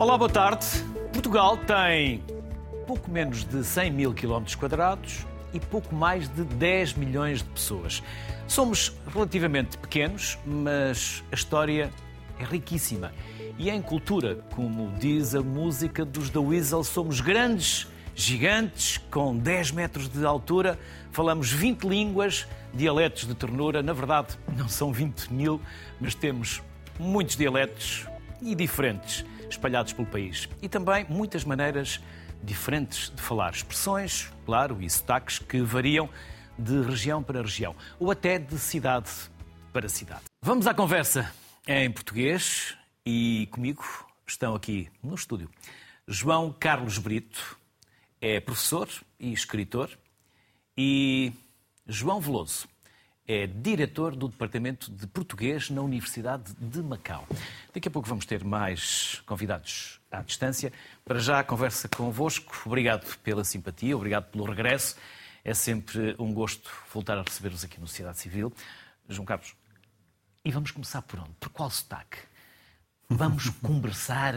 [0.00, 0.66] Olá, boa tarde.
[1.12, 2.24] Portugal tem
[2.86, 8.02] pouco menos de 100 mil quilómetros quadrados e pouco mais de 10 milhões de pessoas.
[8.48, 11.90] Somos relativamente pequenos, mas a história
[12.38, 13.12] é riquíssima.
[13.58, 19.72] E em cultura, como diz a música dos The Weasel, somos grandes, gigantes, com 10
[19.72, 20.78] metros de altura,
[21.12, 23.82] falamos 20 línguas, dialetos de ternura.
[23.82, 25.60] Na verdade, não são 20 mil,
[26.00, 26.62] mas temos
[26.98, 28.06] muitos dialetos
[28.40, 30.48] e diferentes espalhados pelo país.
[30.62, 32.00] E também muitas maneiras
[32.42, 33.52] diferentes de falar.
[33.52, 36.08] Expressões, claro, e sotaques que variam
[36.58, 39.10] de região para região, ou até de cidade
[39.72, 40.22] para cidade.
[40.42, 41.32] Vamos à conversa
[41.66, 42.76] em português
[43.06, 43.84] e comigo
[44.26, 45.48] estão aqui no estúdio
[46.06, 47.58] João Carlos Brito,
[48.20, 49.90] é professor e escritor,
[50.76, 51.32] e
[51.86, 52.68] João Veloso,
[53.32, 57.24] é diretor do Departamento de Português na Universidade de Macau.
[57.72, 60.72] Daqui a pouco vamos ter mais convidados à distância.
[61.04, 62.52] Para já, a conversa convosco.
[62.66, 64.96] Obrigado pela simpatia, obrigado pelo regresso.
[65.44, 68.52] É sempre um gosto voltar a receber-vos aqui no Sociedade Civil.
[69.08, 69.54] João Carlos,
[70.44, 71.30] e vamos começar por onde?
[71.38, 72.18] Por qual sotaque?
[73.08, 74.34] Vamos conversar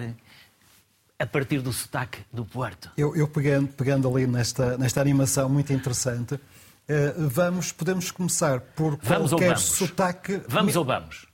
[1.17, 2.91] a partir do sotaque do Porto.
[2.95, 6.39] Eu, eu pegando, pegando ali nesta, nesta animação muito interessante,
[6.87, 9.61] eh, vamos, podemos começar por Vamos ou qualquer vamos?
[9.63, 10.41] sotaque.
[10.47, 11.27] Vamos ou vamos?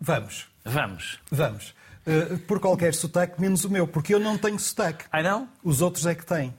[0.00, 1.18] Vamos, Vamos.
[1.30, 1.74] vamos.
[2.06, 5.04] Eh, Por qualquer sotaque, menos o meu, porque eu não tenho sotaque.
[5.10, 5.48] Ah, não?
[5.64, 6.54] Os outros é que têm.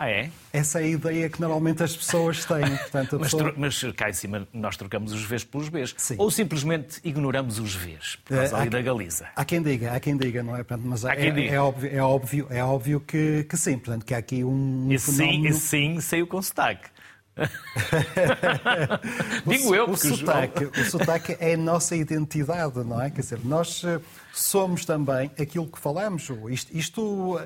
[0.00, 0.30] Ah, é?
[0.52, 2.60] Essa é a ideia que normalmente as pessoas têm.
[2.78, 3.52] Portanto, Mas, pessoa...
[3.56, 5.92] mas cá em cima nós trocamos os Vs pelos Bs.
[5.98, 6.14] Sim.
[6.18, 9.26] Ou simplesmente ignoramos os Vs, por causa Eh, ali há- da Galiza.
[9.34, 10.58] Há quem diga, há quem diga, não é?
[10.62, 11.52] Portanto, mas Há é, quem diga.
[11.54, 13.76] é óbvio, é óbvio, é óbvio que, que sim.
[13.76, 15.46] Portanto, que há aqui um, E sim, fenómeno...
[15.48, 16.88] e sim saiu com sotaque.
[19.46, 23.10] Digo eu, porque o sotaque, o sotaque é a nossa identidade, não é?
[23.10, 24.00] Quer dizer, nós eh,
[24.32, 26.28] somos também aquilo que falamos.
[26.48, 27.40] Isto, isto,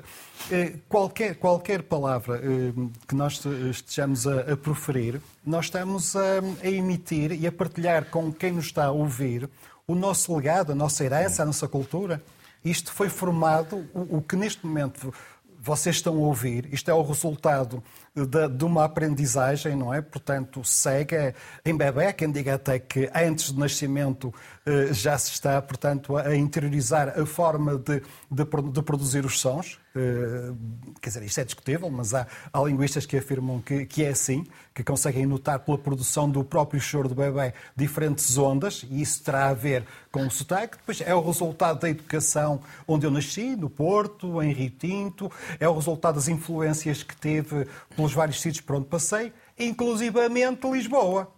[0.51, 2.73] eh, qualquer, qualquer palavra eh,
[3.07, 8.05] que nós eh, estejamos a, a proferir, nós estamos a, a emitir e a partilhar
[8.05, 9.49] com quem nos está a ouvir
[9.87, 12.23] o nosso legado, a nossa herança, a nossa cultura.
[12.63, 15.13] Isto foi formado, o, o que neste momento
[15.59, 17.81] vocês estão a ouvir, isto é o resultado
[18.15, 20.01] de, de uma aprendizagem, não é?
[20.01, 21.33] Portanto, segue
[21.65, 24.33] em bebê, quem diga até que antes do nascimento
[24.65, 28.01] eh, já se está, portanto, a, interiorizar a forma de,
[28.31, 29.79] de de produzir os sons.
[29.95, 30.53] Eh,
[31.01, 34.45] quer dizer, isto é discutível, mas há, há linguistas que afirmam que, que é assim,
[34.73, 39.49] que conseguem notar pela produção do próprio choro do bebê diferentes ondas, e isso terá
[39.49, 40.77] a ver com o sotaque.
[40.77, 45.67] Depois é o resultado da educação onde eu nasci, no Porto, em Rio Tinto, é
[45.67, 47.67] o resultado das influências que teve
[48.03, 51.31] pelos vários sítios por onde passei, inclusivamente Lisboa.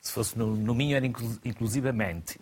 [0.00, 2.38] Se fosse no, no Minho era inclu- inclusivamente.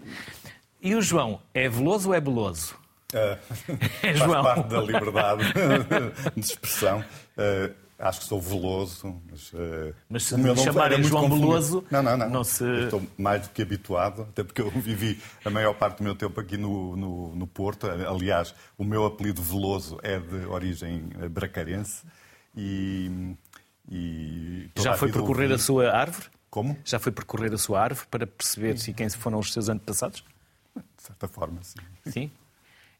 [0.80, 2.74] E o João, é veloso ou é beloso?
[3.14, 3.36] Ah, É,
[4.16, 4.42] faz João.
[4.42, 5.44] parte da liberdade
[6.34, 7.04] de expressão.
[7.38, 7.70] Ah,
[8.08, 11.40] acho que sou veloso, mas, ah, Mas se o meu me nome chamarem João confuso.
[11.40, 14.68] Veloso, não, não, não, não se- Eu Estou mais do que habituado, até porque eu
[14.70, 17.86] vivi a maior parte do meu tempo aqui no, no, no Porto.
[17.86, 22.02] Aliás, o meu apelido Veloso é de origem bracarense
[22.56, 23.34] e,
[23.90, 26.26] e Já foi percorrer ouvi- a sua árvore?
[26.50, 26.76] Como?
[26.84, 30.24] Já foi percorrer a sua árvore para perceber se quem foram os seus antepassados?
[30.76, 31.78] De certa forma, sim.
[32.06, 32.30] Sim.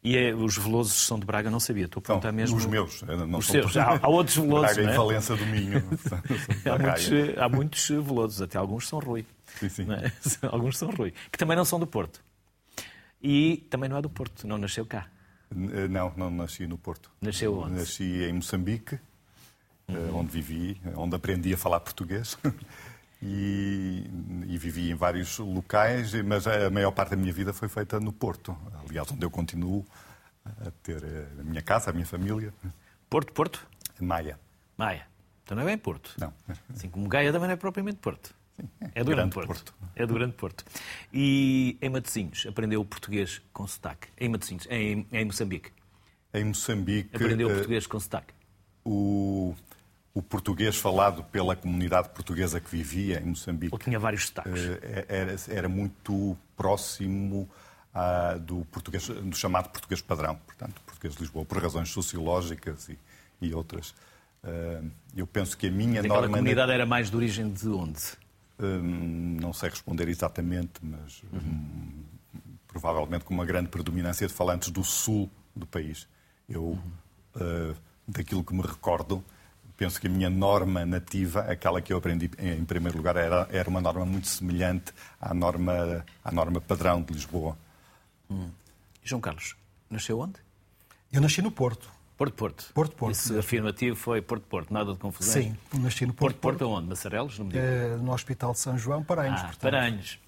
[0.04, 1.84] E eh, os velosos são de Braga, não sabia.
[1.84, 2.56] Estou a perguntar mesmo.
[2.56, 3.03] os meus.
[3.04, 3.76] eh, Não Os seus.
[3.76, 4.94] Há- há outros velosos, Braga não é?
[4.94, 5.78] e Valença do Minho.
[6.66, 9.25] Há muitos, eh, há muitos eh, velosos, até alguns são Rui.
[9.60, 9.84] Sim, sim.
[9.84, 10.12] Não é?
[10.50, 11.12] Alguns são Rui.
[11.31, 12.21] Que também não são do Porto.
[13.22, 15.06] E também não é do Porto, não nasceu cá.
[15.54, 17.10] Não, não nasci no Porto.
[17.21, 17.75] Nasceu onde?
[17.76, 18.98] Nasci em Moçambique,
[19.97, 20.19] Uhum.
[20.20, 22.36] onde vivi, onde aprendi a falar português.
[23.25, 24.04] E,
[24.48, 28.12] e vivi em vários locais, mas a maior parte da minha vida foi feita no
[28.12, 28.56] Porto.
[28.84, 29.86] Aliás, onde eu continuo
[30.44, 32.53] a ter eh, a minha casa, a minha família.
[33.08, 33.64] Porto, Porto?
[34.00, 34.41] Maia.
[34.77, 35.06] Maia.
[35.44, 36.16] Então não é bem Porto.
[36.18, 36.33] Não.
[36.74, 38.34] Assim como Gaia também não é propriamente Porto.
[38.92, 39.47] É do Grande Porto.
[39.47, 39.74] Porto.
[39.94, 40.65] É do Grande Porto.
[41.12, 44.09] E em Matosinhos, aprendeu o português com sotaque.
[44.18, 45.71] Em Matosinhos, em, em Moçambique,
[46.34, 48.34] Em Moçambique, aprendeu o eh, português com sotaque.
[48.84, 49.54] o,
[50.14, 54.53] o português falado pela comunidade portuguesa que vivia em Moçambique Ele tinha vários sotaques.
[54.82, 57.48] eh, era, era muito próximo
[57.94, 62.98] ah, do, português, do chamado português padrão, portanto, português de Lisboa, por razões sociológicas e,
[63.41, 63.94] e outras.
[64.44, 64.82] Ah,
[65.16, 66.36] eu penso que a minha Aquela norma.
[66.36, 68.00] comunidade era mais de origem de onde?
[68.60, 72.03] Hum, não sei responder exatamente, mas hum,
[72.68, 76.06] provavelmente com uma grande predominância de falantes do sul do país.
[76.48, 76.78] Eu,
[77.36, 77.74] uh,
[78.06, 79.24] daquilo que me recordo,
[79.82, 83.68] penso que a minha norma nativa, aquela que eu aprendi em primeiro lugar, era, era
[83.68, 87.58] uma norma muito semelhante à norma, à norma padrão de Lisboa.
[88.30, 88.36] E
[89.02, 89.56] João Carlos,
[89.90, 90.34] nasceu onde?
[91.12, 91.90] Eu nasci no Porto.
[92.16, 92.70] Porto Porto.
[92.72, 93.10] Porto Porto.
[93.10, 95.32] Esse afirmativo foi Porto Porto, nada de confusão.
[95.42, 96.88] Sim, nasci no Porto Porto Porto aonde?
[96.88, 97.36] Macerelos?
[97.40, 97.64] Não me diga.
[97.64, 99.40] Eh, no Hospital de São João, Paranhos.
[99.40, 99.62] Ah, portanto.
[99.62, 100.20] Paranhos.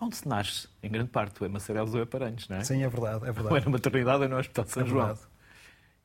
[0.00, 1.36] É onde se nasce, em grande parte.
[1.40, 2.64] Ou é Macerelos ou é Paranhos, não é?
[2.64, 3.64] Sim, é verdade, é Ou é verdade.
[3.64, 5.06] na maternidade ou no Hospital de São É João.
[5.06, 5.26] verdade.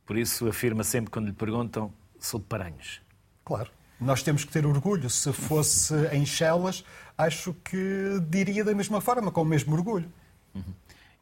[0.06, 3.02] Por isso afirma sempre quando lhe perguntam, sou de Paranhos.
[3.46, 3.70] Claro.
[4.00, 5.10] Nós temos que ter orgulho.
[5.10, 6.84] Se fosse em Chelas,
[7.18, 10.12] acho que diria da mesma forma, com o mesmo orgulho.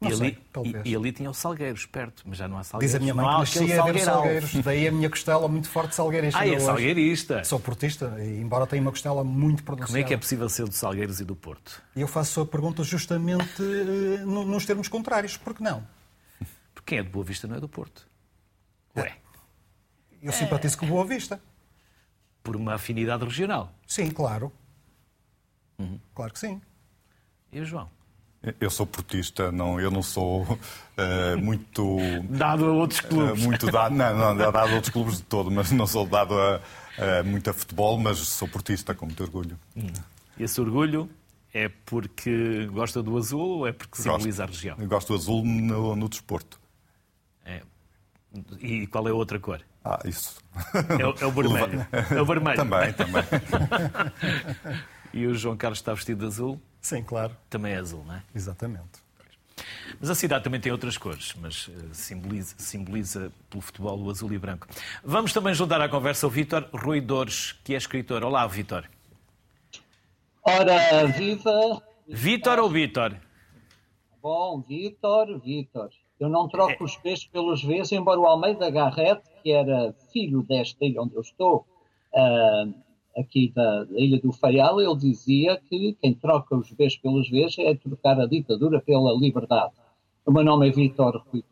[0.01, 0.86] Não e, sei, ali, talvez.
[0.86, 2.95] e, e ali tinha o Salgueiros perto, mas já não há Diz Salgueiros.
[2.95, 4.00] a minha mãe não que há nasci aquele a ver.
[4.01, 4.53] Salgueiros.
[4.56, 6.38] Daí a minha costela muito forte salgueirista.
[6.39, 6.65] Ah, é hoje.
[6.65, 7.44] salgueirista.
[7.45, 9.94] Sou portista, embora tenha uma costela muito pronunciada.
[9.94, 11.81] Como é que é possível ser do Salgueiros e do Porto?
[11.95, 15.38] Eu faço a pergunta justamente eh, no- nos termos contrários.
[15.38, 15.81] Por que não?
[16.74, 18.06] Porque quem é de Boa Vista não é do Porto.
[18.98, 19.15] Ué,
[20.25, 21.39] Eu simpatizo com Boa Vista.
[22.42, 23.72] por uma afinidade regional.
[23.88, 24.51] Sim, claro.
[25.77, 26.00] Uhum.
[26.16, 26.60] Claro que sim.
[27.51, 27.89] E o João?
[28.60, 30.57] Eu sou portista, não, eu não sou
[30.98, 31.98] eh, muito,
[32.30, 33.44] Dado a outros eh, clubes.
[33.44, 36.62] muito dado, não, não, dado a outros clubes de todo, mas não sou dado a,
[37.19, 39.60] a muito a futebol, mas sou portista com muito orgulho.
[40.39, 41.10] Esse orgulho
[41.54, 44.75] é porque gosta do azul ou é porque simboliza a região?
[44.80, 46.60] Eu gosto do azul no, no desporto.
[47.44, 47.62] É.
[48.60, 49.62] E qual é a outra cor?
[49.87, 50.37] Ah, isso.
[50.99, 51.87] É, o- é o vermelho.
[52.15, 52.55] É o vermelho.
[52.57, 53.23] Também, também.
[55.13, 57.33] E o João Carlos está vestido de azul, Sim, claro.
[57.49, 58.23] também é azul, não é?
[58.35, 58.99] Exatamente.
[60.01, 64.33] Mas a cidade também tem outras cores, mas eh, simboliza, simboliza pelo futebol o azul
[64.33, 64.67] e branco.
[65.05, 68.25] Vamos também juntar à conversa o Vítor Rui Dores, que é escritor.
[68.25, 68.89] Olá, Vítor.
[70.43, 71.81] Ora, viva!
[72.07, 73.15] Vítor ou Vítor?
[74.21, 75.89] Bom, Vítor, Vítor.
[76.19, 80.83] Eu não troco os Bs pelos Vs, embora o Almeida Garrett, que era filho desta
[80.83, 81.68] ilha onde eu estou,
[82.15, 82.65] ah,
[83.15, 87.59] aqui da, da Ilha do Faial, ele dizia que quem troca os Bs pelos Vs
[87.59, 89.74] é trocar a ditadura pela liberdade.
[90.25, 91.44] O meu nome é Vítor Rui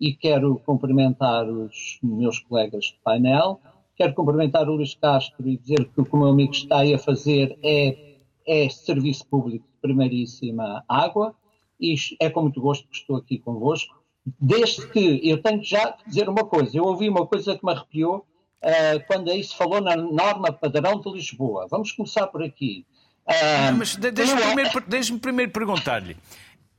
[0.00, 3.60] e quero cumprimentar os meus colegas de painel.
[3.94, 6.94] Quero cumprimentar o Luís Castro e dizer que o que o meu amigo está aí
[6.94, 8.16] a fazer é,
[8.46, 11.34] é serviço público de primeiríssima água
[11.78, 14.03] e é com muito gosto que estou aqui convosco.
[14.40, 17.72] Desde que eu tenho que já dizer uma coisa, eu ouvi uma coisa que me
[17.72, 18.26] arrepiou
[18.62, 21.66] ah, quando aí se falou na norma padrão de Lisboa.
[21.70, 22.86] Vamos começar por aqui.
[23.26, 26.16] Ah, Mas de- deixe-me eu- primeiro, deixe-me primeiro perguntar-lhe.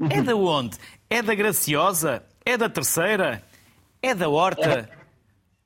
[0.09, 0.77] É da onde?
[1.09, 2.23] É da Graciosa?
[2.43, 3.43] É da Terceira?
[4.01, 4.89] É da Horta?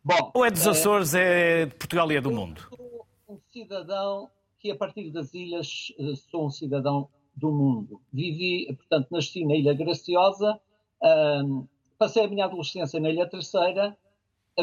[0.03, 2.61] Bom, Ou é dos ah, Açores, é de Portugal e é do mundo?
[2.69, 4.29] sou um cidadão
[4.59, 8.01] que, a partir das ilhas, eh, sou um cidadão do mundo.
[8.11, 10.59] Vivi, portanto, nasci na Ilha Graciosa,
[11.03, 11.63] ahm,
[11.97, 13.97] passei a minha adolescência na Ilha Terceira,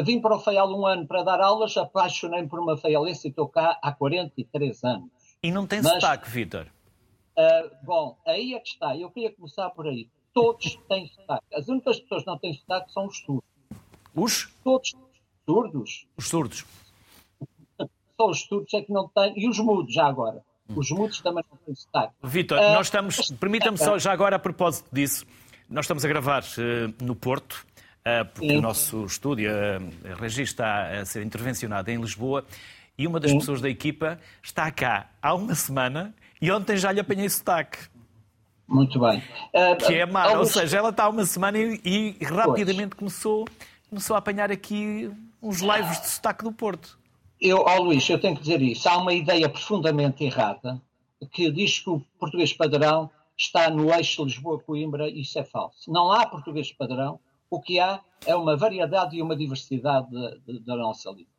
[0.05, 3.49] vim para o Faial um ano para dar aulas, apaixonei-me por uma faialense e estou
[3.49, 5.11] cá há 43 anos.
[5.43, 6.67] E não tem Mas- sotaque, Vítor?
[7.39, 8.97] Ah, bom, aí é que está.
[8.97, 10.09] Eu queria começar por aí.
[10.33, 11.45] Todos têm sotaque.
[11.55, 13.45] As únicas pessoas que não têm sotaque são os surdos.
[14.15, 14.49] Os?
[14.65, 14.95] Todos
[15.47, 16.65] surdos Os surdos.
[18.17, 20.43] só os surdos é que não têm, e os mudos já agora.
[20.75, 22.15] Os mudos também não têm sotaque.
[22.25, 23.31] Vítor, Ah, nós estamos.
[23.33, 25.25] Permita-me só, já agora, a propósito disso,
[25.69, 27.67] nós estamos a gravar eh, no Porto,
[28.05, 28.59] eh, porque Sim.
[28.59, 29.81] o nosso estúdio, eh,
[30.13, 32.45] a Regi, está a ser intervencionado em Lisboa,
[32.99, 33.39] e uma das Sim.
[33.39, 37.79] pessoas da equipa está cá há uma semana e ontem já lhe apanhei sotaque,
[38.69, 39.23] Muito bem.
[39.55, 40.31] Ah, que é Mara.
[40.31, 43.47] Ou alguns- seja, ela está há uma semana e, e rapidamente começou,
[43.89, 45.11] começou a apanhar aqui
[45.43, 46.99] uns lives de sotaque do Porto.
[47.41, 48.89] Eu, ó Luís, eu tenho que dizer isso.
[48.89, 50.81] Há uma ideia profundamente errada
[51.33, 55.09] que diz que o português padrão está no eixo Lisboa-Coimbra.
[55.09, 55.91] Isso é falso.
[55.93, 57.21] Não há português padrão.
[57.51, 61.31] O que há é uma variedade e uma diversidade de- de- da nossa língua.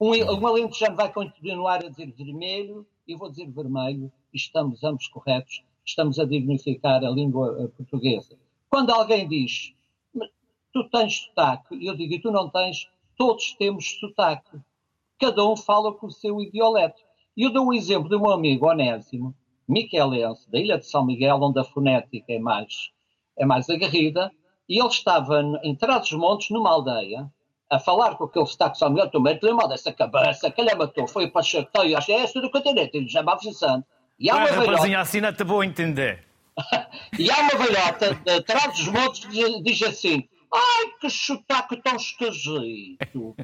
[0.00, 5.06] Um, um alentejano vai continuar a dizer vermelho, eu vou dizer vermelho, e estamos ambos
[5.08, 8.36] corretos, estamos a dignificar a língua eh, portuguesa.
[8.68, 9.72] Quando alguém diz,
[10.12, 10.28] "Mas
[10.72, 14.58] tu tens sotaque, e eu digo, e tu não tens, todos temos sotaque.
[15.18, 17.00] Cada um fala com o seu idioleto.
[17.36, 19.34] E eu dou o exemplo do meu amigo Onésimo,
[19.68, 22.90] miquelense, da Ilha de São Miguel, onde a fonética é mais,
[23.38, 24.30] é mais aguerrida,
[24.68, 27.30] e ele estava em Trás-os-Montes, numa aldeia,
[27.70, 31.06] a falar com aquele sotaque São Miguel, tu mete-lhe mal dessa cabeça, que ele matou,
[31.08, 33.84] foi para chateio, acho que é essa do continente, ele já vai avisando.
[34.18, 36.24] E há Ah, uma velhota, rapazinha, assina-te vou entender.
[37.18, 41.76] e há uma velhota de trás dos montes que diz- diz assim: Ai, que sotaque
[41.82, 43.34] tão esquisito.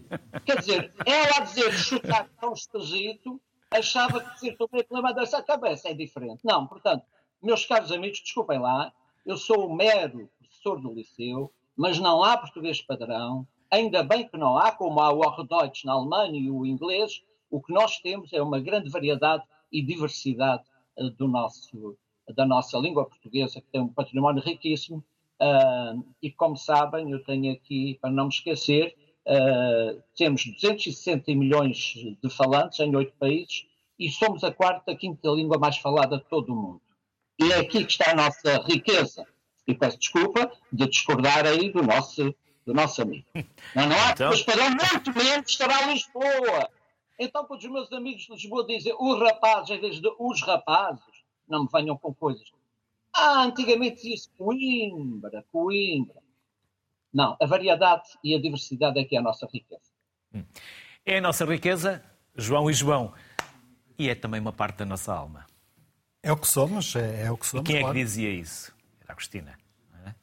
[0.46, 3.38] Quer dizer, ela a dizer sotaque tão esquisito,
[3.76, 6.40] achava que o problema dessa cabeça é diferente.
[6.44, 7.04] Não, portanto,
[7.42, 8.92] meus caros amigos, desculpem lá,
[9.26, 13.46] eu sou um mero professor do liceu, mas não há português padrão.
[13.70, 17.60] Ainda bem que não há, como há o Hochdeutsch na Alemanha e o inglês, o
[17.60, 20.62] que nós temos é uma grande variedade e diversidade
[20.98, 21.96] eh, do nosso,
[22.34, 25.02] da nossa língua portuguesa, que tem um património riquíssimo.
[25.40, 28.94] Uh, e como sabem, eu tenho aqui, para não me esquecer,
[29.26, 33.66] uh, temos 260 milhões de falantes em oito países
[33.98, 36.80] e somos a quarta, quinta língua mais falada de todo o mundo.
[37.38, 39.26] E é aqui que está a nossa riqueza.
[39.66, 42.34] E peço desculpa de discordar aí do nosso,
[42.66, 43.26] do nosso amigo.
[43.74, 44.32] Não, não há então...
[44.44, 46.68] para muito menos estará Lisboa.
[47.18, 51.02] Então, quando os meus amigos de Lisboa dizem os rapazes em vez de os rapazes,
[51.48, 52.50] não me venham com coisas
[53.14, 56.21] ah, antigamente dizia-se Coimbra, Coimbra.
[57.12, 59.82] Não, a variedade e a diversidade é que é a nossa riqueza.
[60.34, 60.44] Hum.
[61.04, 62.02] É a nossa riqueza,
[62.36, 63.12] João e João.
[63.98, 65.46] E é também uma parte da nossa alma.
[66.22, 67.68] É o que somos, é, é o que somos.
[67.68, 67.96] E quem claro.
[67.96, 68.72] é que dizia isso?
[69.00, 69.58] Era a Agostina.
[70.06, 70.14] É?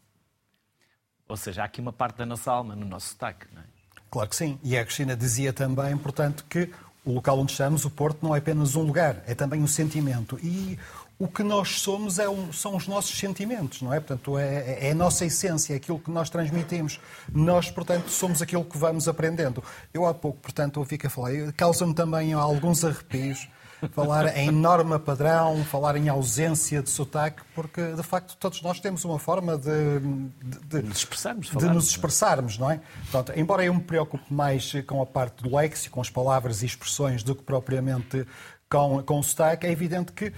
[1.28, 3.46] Ou seja, há aqui uma parte da nossa alma no nosso sotaque.
[3.54, 3.66] Não é?
[4.10, 4.60] Claro que sim.
[4.64, 6.72] E a Agostina dizia também, portanto, que
[7.06, 10.40] o local onde estamos, o Porto, não é apenas um lugar, é também um sentimento.
[10.42, 10.80] E
[11.20, 14.00] o que nós somos é um, são os nossos sentimentos, não é?
[14.00, 16.98] Portanto, é, é, a nossa essência, é aquilo que nós transmitimos.
[17.32, 19.62] Nós, portanto, somos aquilo que vamos aprendendo.
[19.94, 23.50] Eu há pouco, portanto, ouvi que a falar, causa-me também alguns arrepios
[23.92, 29.06] falar em norma padrão, falar em ausência de sotaque, porque de facto todos nós temos
[29.06, 30.00] uma forma de,
[30.44, 31.90] de, de nos expressarmos, de nos é?
[31.90, 32.82] expressarmos, não é?
[33.10, 36.66] Portanto, embora eu me preocupe mais com a parte do léxico, com as palavras e
[36.66, 38.26] expressões, do que propriamente
[38.70, 40.34] com, com o sotaque, é evidente que uh,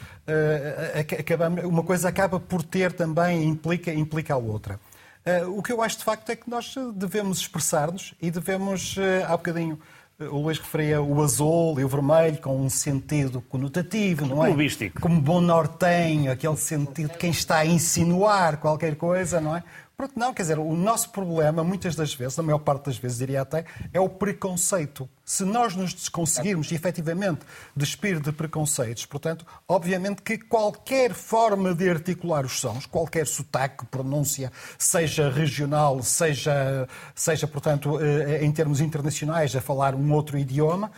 [1.20, 4.80] acabamos, uma coisa acaba por ter também, implica, implica a outra.
[5.26, 9.26] Uh, o que eu acho de facto é que nós devemos expressar-nos e devemos, uh,
[9.28, 9.78] há bocadinho,
[10.20, 14.50] o Luís referia o azul e o vermelho com um sentido conotativo, não é?
[14.50, 15.02] Clubístico.
[15.02, 19.64] Como bom nortenho, aquele sentido de quem está a insinuar qualquer coisa, não é?
[20.02, 23.20] Porque não, quer dizer, o nosso problema, muitas das vezes, a maior parte das vezes
[23.20, 25.08] diria até, é o preconceito.
[25.24, 27.42] Se nós nos conseguirmos efetivamente
[27.76, 34.52] despir de preconceitos, portanto, obviamente que qualquer forma de articular os sons, qualquer sotaque, pronúncia,
[34.76, 40.92] seja regional, seja, seja portanto, eh, em termos internacionais, a falar um outro idioma,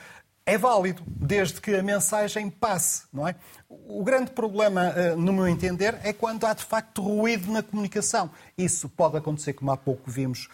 [0.45, 3.35] é válido, desde que a mensagem passe, não é?
[3.69, 8.29] O grande problema, eh, no meu entender, é quando há de facto ruído na comunicação.
[8.57, 10.49] Isso pode acontecer, como há pouco vimos,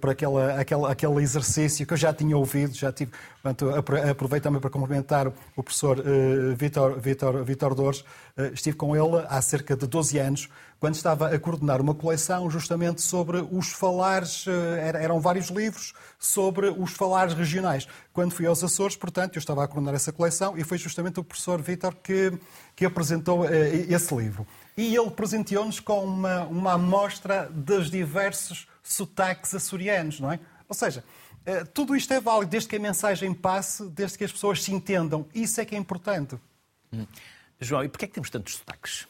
[0.00, 3.12] por aquela, aquela, aquele exercício que eu já tinha ouvido, já tive.
[3.40, 3.70] Portanto,
[4.10, 8.00] aproveito também para cumprimentar o professor uh, Vítor, Vítor, Vítor Dores.
[8.36, 10.48] Uh, estive com ele há cerca de 12 anos,
[10.80, 16.68] quando estava a coordenar uma coleção justamente sobre os falares, uh, eram vários livros sobre
[16.70, 17.86] os falares regionais.
[18.12, 21.24] Quando fui aos Açores, portanto, eu estava a coordenar essa coleção e foi justamente o
[21.24, 22.32] professor Vítor que,
[22.74, 24.44] que apresentou esse livro.
[24.76, 30.40] E ele presenteou-nos com uma, uma amostra dos diversos sotaques açorianos, não é?
[30.68, 31.04] Ou seja,
[31.46, 34.72] eh, tudo isto é válido desde que a mensagem passe, desde que as pessoas se
[34.72, 35.26] entendam.
[35.34, 36.36] Isso é que é importante.
[36.92, 37.06] Hum.
[37.60, 39.06] João, e porquê é que temos tantos sotaques?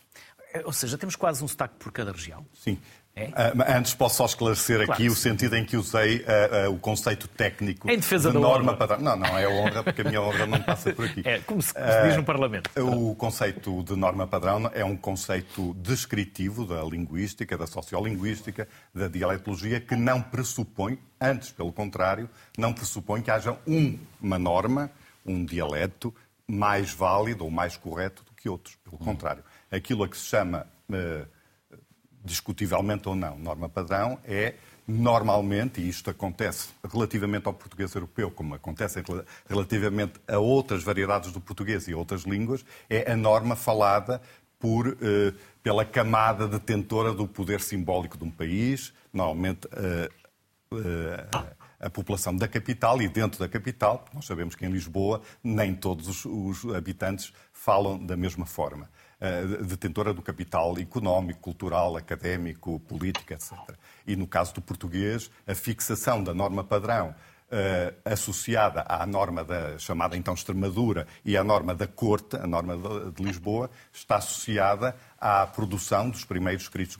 [0.52, 2.47] Eh, ou seja, temos quase um sotaque por cada região?
[2.54, 2.78] Sim.
[3.19, 3.51] É?
[3.51, 6.79] Uh, antes posso só esclarecer claro aqui o sentido em que usei uh, uh, o
[6.79, 8.97] conceito técnico em defesa de da norma honra.
[8.99, 11.23] Não, não é honra, porque a minha honra não passa por aqui.
[11.29, 12.71] É, como se, como se diz no Parlamento.
[12.77, 19.81] O conceito de norma padrão é um conceito descritivo da linguística, da sociolinguística, da dialetologia,
[19.81, 24.91] que não pressupõe, antes, pelo contrário, não pressupõe que haja uma norma,
[25.27, 26.15] um dialeto
[26.47, 28.77] mais válido ou mais correto do que outros.
[28.77, 30.67] Pelo contrário, aquilo a que se chama
[32.28, 34.54] discutivelmente ou não, norma padrão é
[34.87, 39.02] normalmente, e isto acontece relativamente ao português europeu, como acontece
[39.47, 44.20] relativamente a outras variedades do português e outras línguas, é a norma falada
[44.58, 50.11] por, eh, pela camada detentora do poder simbólico de um país, normalmente eh,
[50.73, 51.26] eh,
[51.80, 56.08] a população da capital e dentro da capital, nós sabemos que em Lisboa nem todos
[56.08, 58.88] os, os habitantes falam da mesma forma.
[59.21, 63.53] Eh, detentora do capital económico, cultural, académico, político, etc.
[64.07, 67.15] E no caso do português, a fixação da norma padrão
[67.51, 72.77] Uh, associada à norma da chamada então Extremadura e à norma da Corte, a norma
[73.11, 76.95] de, Lisboa, está associada à produção dos primeiros escritos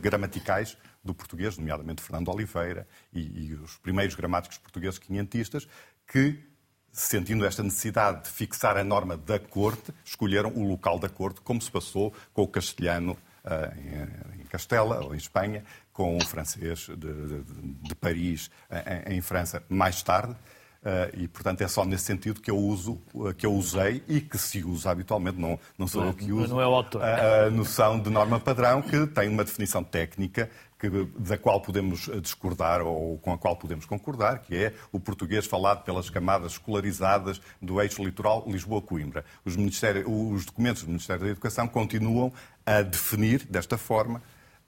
[0.00, 5.68] gramaticais do português, nomeadamente Fernando Oliveira e, e os primeiros gramáticos portugueses quinhentistas,
[6.08, 6.42] que
[6.92, 11.60] sentindo esta necessidade de fixar a norma da corte, escolheram o local da corte, como
[11.60, 16.96] se passou com o castelhano uh, em, Castela, ou em Espanha, com o francês de,
[16.96, 17.42] de,
[17.82, 20.36] de Paris, uh, em, em, França, mais tarde.
[20.82, 23.00] Uh, e, portanto, é só nesse sentido que eu uso,
[23.38, 26.60] que eu usei e que se usa habitualmente, não, não sou eu que uso, não
[26.60, 27.00] é o autor.
[27.04, 32.82] A, noção de norma padrão, que tem uma definição técnica que, da qual podemos discordar
[32.82, 37.80] ou com a qual podemos concordar, que é o português falado pelas camadas escolarizadas do
[37.80, 39.24] eixo litoral Lisboa-Coimbra.
[39.44, 42.32] Os, os, documentos do Ministério da Educação continuam
[42.66, 44.20] a definir desta forma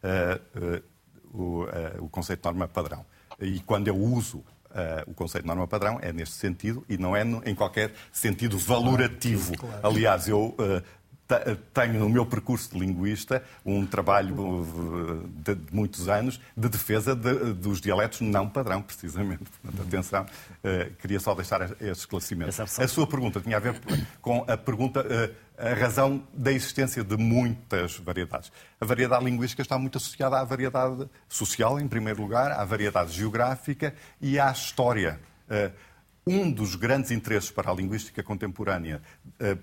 [0.04, 0.83] uh, uh,
[1.37, 3.04] o, o conceito de norma padrão.
[3.40, 7.14] E quando eu uso Uh, o conceito de norma padrão é neste sentido e não
[7.14, 9.56] é no, em qualquer sentido valorativo.
[9.56, 9.86] Claro, claro.
[9.86, 10.82] Aliás, eu uh,
[11.72, 17.52] tenho no meu percurso de linguista um trabalho uh, de, muitos anos de defesa de,
[17.54, 19.44] dos dialetos não padrão, precisamente.
[19.62, 22.62] Portanto, atenção, uh, queria só deixar esse esclarecimento.
[22.62, 23.80] A sua pergunta tinha a ver
[24.20, 25.06] com a pergunta,
[25.56, 28.50] a razão da existência de muitas variedades.
[28.80, 33.94] A variedade linguística está muito associada à variedade social, em primeiro lugar, à variedade geográfica
[34.20, 35.20] e à história.
[36.26, 39.00] Um dos grandes interesses para a linguística contemporânea,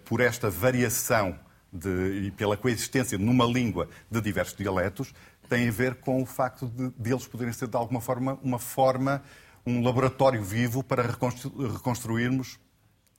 [0.06, 1.38] por esta variação
[1.72, 5.14] de, e pela coexistência numa língua de diversos dialetos,
[5.50, 8.60] tem a ver com o facto de, de eles poderem ser, de alguma forma, uma
[8.60, 9.22] forma,
[9.66, 12.58] um laboratório vivo para reconstru reconstruirmos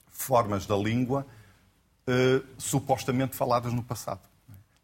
[0.08, 1.26] formas da língua
[2.12, 4.20] eh, supostamente faladas no passado.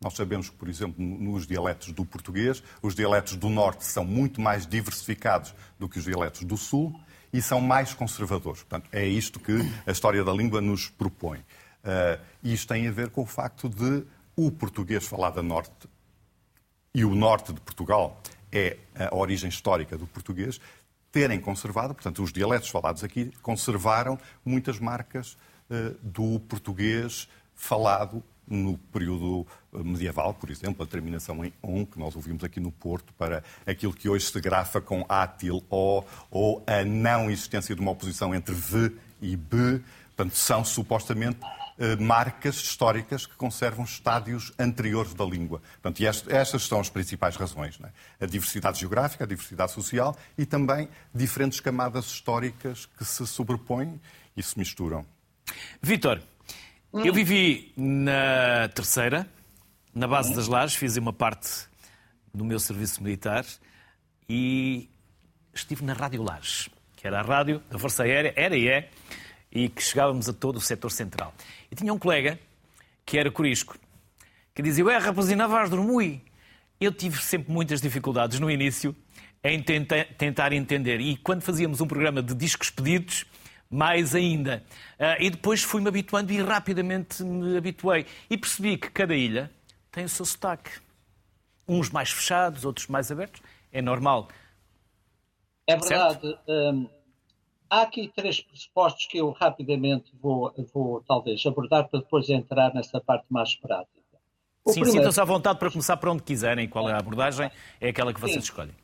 [0.01, 4.41] Nós sabemos que, por exemplo, nos dialetos do português, os dialetos do norte são muito
[4.41, 6.99] mais diversificados do que os dialetos do sul
[7.31, 8.63] e são mais conservadores.
[8.63, 11.41] Portanto, é isto que a história da língua nos propõe.
[11.41, 14.05] Uh, isto tem a ver com o facto de
[14.35, 15.87] o português falado a norte
[16.95, 20.59] e o norte de Portugal é a origem histórica do português,
[21.13, 25.37] terem conservado, portanto, os dialetos falados aqui conservaram muitas marcas
[26.03, 32.43] do português falado no período medieval, por exemplo, a terminação em on, que nós ouvimos
[32.43, 37.31] aqui no Porto, para aquilo que hoje se grafa com átil o, ou a não
[37.31, 39.83] existência de uma oposição entre v e b.
[40.17, 41.39] Portanto, são supostamente
[41.79, 45.63] eh, marcas históricas que conservam estádios anteriores da língua.
[45.81, 47.79] Portanto, estas são as principais razões.
[47.81, 48.25] É?
[48.25, 54.01] A diversidade geográfica, a diversidade social e também diferentes camadas históricas que se sobrepõem
[54.37, 55.07] e se misturam.
[55.83, 56.21] Vítor,
[56.93, 59.29] eu vivi na terceira,
[59.95, 61.69] na base das lajes, fiz uma parte
[62.33, 63.45] do meu serviço militar
[64.29, 64.89] e
[65.55, 68.91] estive na Rádio Lages, que era a rádio da Força Aérea, era e é,
[69.51, 71.35] e que chegávamos a todo o setor central.
[71.71, 72.39] E tinha um colega,
[73.05, 73.77] que era Corisco,
[74.55, 76.23] que dizia, ué, rapazinha, vais dormir.
[76.81, 78.95] Eu tive sempre muitas dificuldades no início
[79.43, 81.01] em tentar entender.
[81.01, 83.25] E quando fazíamos um programa de discos pedidos,
[83.71, 84.63] mais ainda.
[84.99, 88.07] Uh, e depois fui-me habituando e rapidamente me habituei.
[88.29, 89.51] E percebi que cada ilha
[89.91, 90.71] tem o seu sotaque.
[91.67, 93.43] Uns mais fechados, outros mais abertos.
[93.71, 94.29] É normal.
[95.67, 96.39] É verdade.
[96.49, 96.89] Hum,
[97.69, 103.01] há aqui três pressupostos que eu rapidamente vou, vou talvez abordar para depois entrar nessa
[103.01, 103.99] parte mais prática.
[104.65, 105.01] O Sim, primeiro...
[105.01, 106.69] sintam-se à vontade para começar por onde quiserem.
[106.69, 107.51] Qual é a abordagem?
[107.81, 108.51] É aquela que vocês Sim.
[108.51, 108.75] escolhem.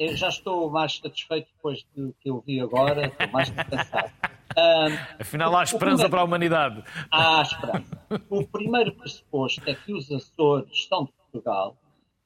[0.00, 4.10] Eu já estou mais satisfeito depois do que eu vi agora, estou mais descansado.
[4.56, 6.10] Um, Afinal, há esperança primeiro...
[6.10, 6.84] para a humanidade.
[7.10, 8.02] Há esperança.
[8.30, 11.76] O primeiro pressuposto é que os Açores estão de Portugal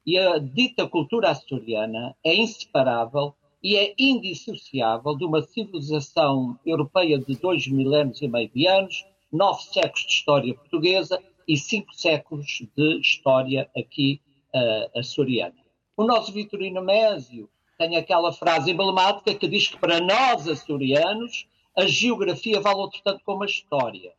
[0.05, 7.35] e a dita cultura açoriana é inseparável e é indissociável de uma civilização europeia de
[7.35, 13.01] dois milénios e meio de anos, nove séculos de história portuguesa e cinco séculos de
[13.01, 14.21] história aqui
[14.55, 15.55] uh, açoriana.
[15.97, 21.85] O nosso Vitorino Mésio tem aquela frase emblemática que diz que para nós açorianos a
[21.85, 24.13] geografia vale outro tanto como a história.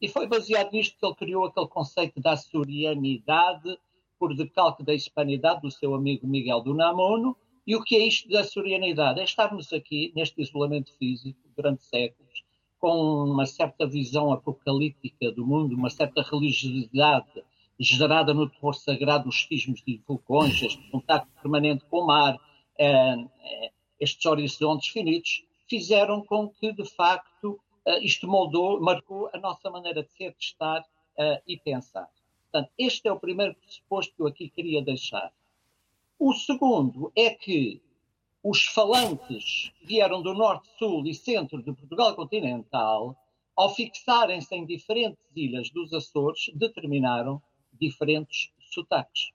[0.00, 3.78] E foi baseado nisto que ele criou aquele conceito da açorianidade
[4.22, 8.28] por decalque da hispanidade do seu amigo Miguel do Namono, e o que é isto
[8.28, 9.18] da sorianidade?
[9.18, 12.44] É estarmos aqui, neste isolamento físico, durante séculos,
[12.78, 17.42] com uma certa visão apocalíptica do mundo, uma certa religiosidade
[17.80, 22.38] gerada no terror sagrado, os sismos de vulcões, este contato permanente com o mar,
[24.00, 30.02] estes horizontes finitos, fizeram com que, de facto, eh, isto moldou, marcou a nossa maneira
[30.02, 30.84] de ser, de estar
[31.46, 32.08] e pensar.
[32.50, 35.30] Portanto, este é o primeiro pressuposto que eu aqui queria deixar.
[36.18, 37.82] O segundo é que
[38.42, 43.16] os falantes que vieram do norte, sul e centro de Portugal continental,
[43.56, 47.40] ao fixarem-se em diferentes ilhas dos Açores, determinaram
[47.72, 49.30] diferentes sotaques.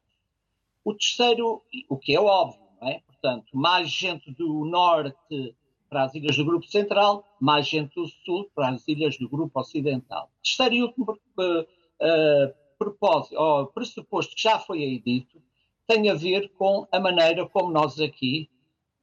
[0.83, 2.99] O terceiro, o que é óbvio, é?
[2.99, 5.55] portanto, mais gente do norte
[5.89, 9.59] para as ilhas do Grupo Central, mais gente do sul para as ilhas do Grupo
[9.59, 10.29] Ocidental.
[10.43, 15.41] Terceiro e último uh, uh, propósito, ou pressuposto que já foi aí dito,
[15.87, 18.49] tem a ver com a maneira como nós aqui,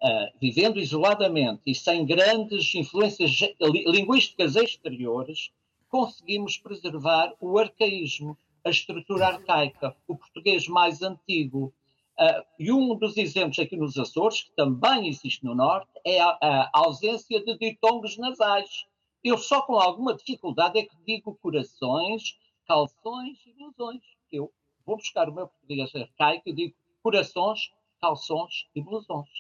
[0.03, 5.51] uh, vivendo isoladamente e sem grandes influências linguísticas exteriores,
[5.89, 11.73] conseguimos preservar o arcaísmo, a estrutura arcaica, o português mais antigo.
[12.19, 16.39] Uh, e um dos exemplos aqui nos Açores, que também existe no Norte, é a,
[16.41, 18.87] a ausência de ditongos nasais.
[19.23, 24.03] Eu só com alguma dificuldade é que digo corações, calções e ilusões.
[24.31, 24.53] Eu
[24.87, 29.31] vou buscar o meu português arcaico e digo corações, calções e blusões.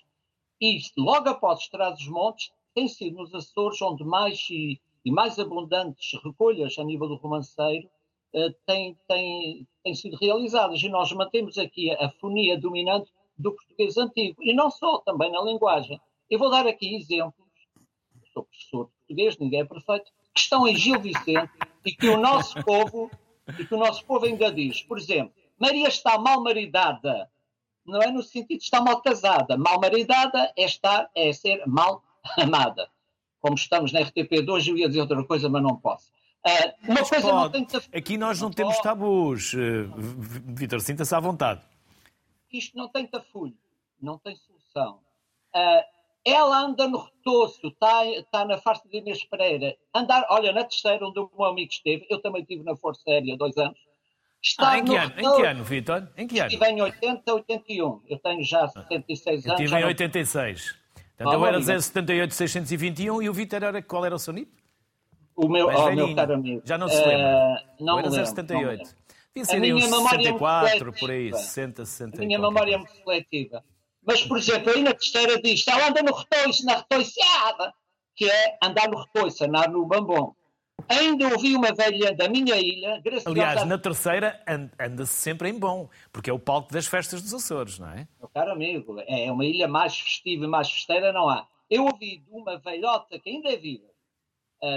[0.60, 5.38] E logo após Estrada dos Montes, tem sido nos Açores onde mais e, e mais
[5.38, 7.88] abundantes recolhas a nível do romanceiro
[8.66, 10.82] têm, têm, têm sido realizadas.
[10.82, 14.42] E nós mantemos aqui a, fonia dominante do português antigo.
[14.42, 16.00] E não só, também na linguagem.
[16.28, 17.34] Eu vou dar aqui exemplos.
[18.32, 20.10] Sou professor de português, ninguém é perfeito.
[20.34, 21.50] Que estão em Gil Vicente
[21.84, 23.10] e que o nosso povo
[23.58, 24.82] e que o nosso povo ainda diz.
[24.82, 27.30] Por exemplo, Maria está mal maridada.
[27.86, 29.56] Não é no sentido de estar mal casada.
[29.56, 32.02] Mal maridada é estar, é ser mal
[32.38, 32.90] amada.
[33.40, 36.13] Como estamos na RTP2, eu ia dizer outra coisa, mas não posso.
[36.46, 37.42] Uh, uma mas coisa pode.
[37.42, 37.96] não tem que...
[37.96, 39.54] Aqui nós não, não temos tabus.
[39.54, 39.90] Uh,
[40.54, 41.62] Vitor, sinta-se à vontade.
[42.52, 43.56] Isto não tem tafulho,
[44.00, 45.00] não tem solução.
[45.54, 45.82] Uh,
[46.24, 49.76] ela anda no retoço, está, está na farsa de Inês Pereira.
[49.94, 53.36] Andar, olha, na terceira, onde o meu amigo esteve, eu também estive na Força Aérea
[53.36, 53.78] dois anos.
[54.42, 55.12] Está ah, em, que ano?
[55.16, 56.08] em que ano, Vitor?
[56.16, 56.48] Em que ano?
[56.48, 58.02] Estive em 80, 81.
[58.06, 59.60] Eu tenho já 76 anos.
[59.60, 60.76] estive em 86.
[61.16, 64.63] Portanto, eu era 078 621 e o Vitor era qual era o seu NIP?
[65.36, 66.62] O meu, oh, meu caro amigo.
[66.64, 67.64] Já não se lembra.
[67.78, 68.94] Uh, não eu era 078.
[69.34, 72.22] Devia ser aí uns 64, por aí, 60, 60.
[72.22, 73.64] A minha memória é muito seletiva.
[74.06, 77.74] Mas, por exemplo, aí na terceira diz, ela anda no retoiço, na retoiceada,
[78.14, 80.34] que é andar no retoiço, andar no bambom.
[80.88, 83.30] Ainda ouvi uma velha da minha ilha, graciosa...
[83.30, 84.40] Aliás, na terceira
[84.78, 88.06] anda-se sempre em bom, porque é o palco das festas dos Açores, não é?
[88.18, 91.46] Meu caro amigo, é uma ilha mais festiva e mais festeira, não há.
[91.70, 93.86] Eu ouvi de uma velhota que ainda é viva,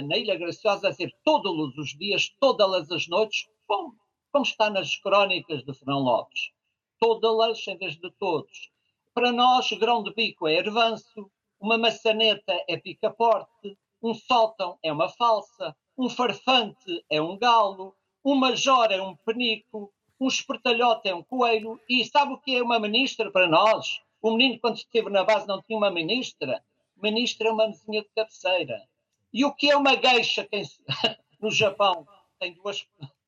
[0.02, 3.96] na Ilha Graciosa, a dizer todos os dias, todas as noites, como,
[4.32, 6.52] como está nas crónicas de Fernão Lopes.
[7.00, 8.72] Todas, em vez de todos.
[9.14, 15.10] Para nós, grão de bico é ervanço, uma maçaneta é picaporte, um sótão é uma
[15.10, 21.24] falsa, um farfante é um galo, um major é um penico, um espertalhote é um
[21.24, 21.80] coelho.
[21.90, 24.02] E sabe o que é uma ministra para nós?
[24.22, 26.64] O menino, quando esteve na base, não tinha uma ministra.
[27.02, 28.88] Ministra é uma mesinha de cabeceira.
[29.38, 30.44] E o que é uma gueixa?
[30.46, 30.64] Quem...
[31.40, 32.08] no Japão
[32.40, 32.88] tem duas,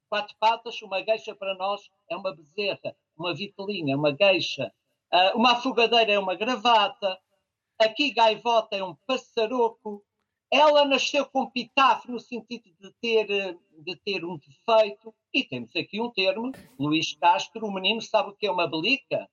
[0.09, 0.81] quatro patas.
[0.81, 4.73] Uma gueixa para nós é uma bezerra, uma vitelinha, uma gueixa.
[5.13, 7.15] Uh, uma afogadeira é uma gravata,
[7.77, 10.03] aqui gaivota é um passaroco.
[10.49, 15.13] Ela nasceu com pitáfio no sentido de ter, de ter um defeito.
[15.31, 19.29] E temos aqui um termo, Luís Castro, o menino sabe o que é uma belica?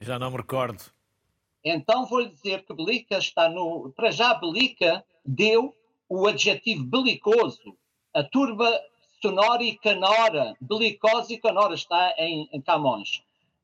[0.00, 0.82] Já não me recordo.
[1.62, 3.92] Então vou-lhe dizer que belica está no...
[3.92, 5.74] Para já, belica deu
[6.08, 7.76] o adjetivo belicoso.
[8.14, 8.80] A turba
[9.20, 13.22] sonora e canora, belicosa e canora, está em, em Camões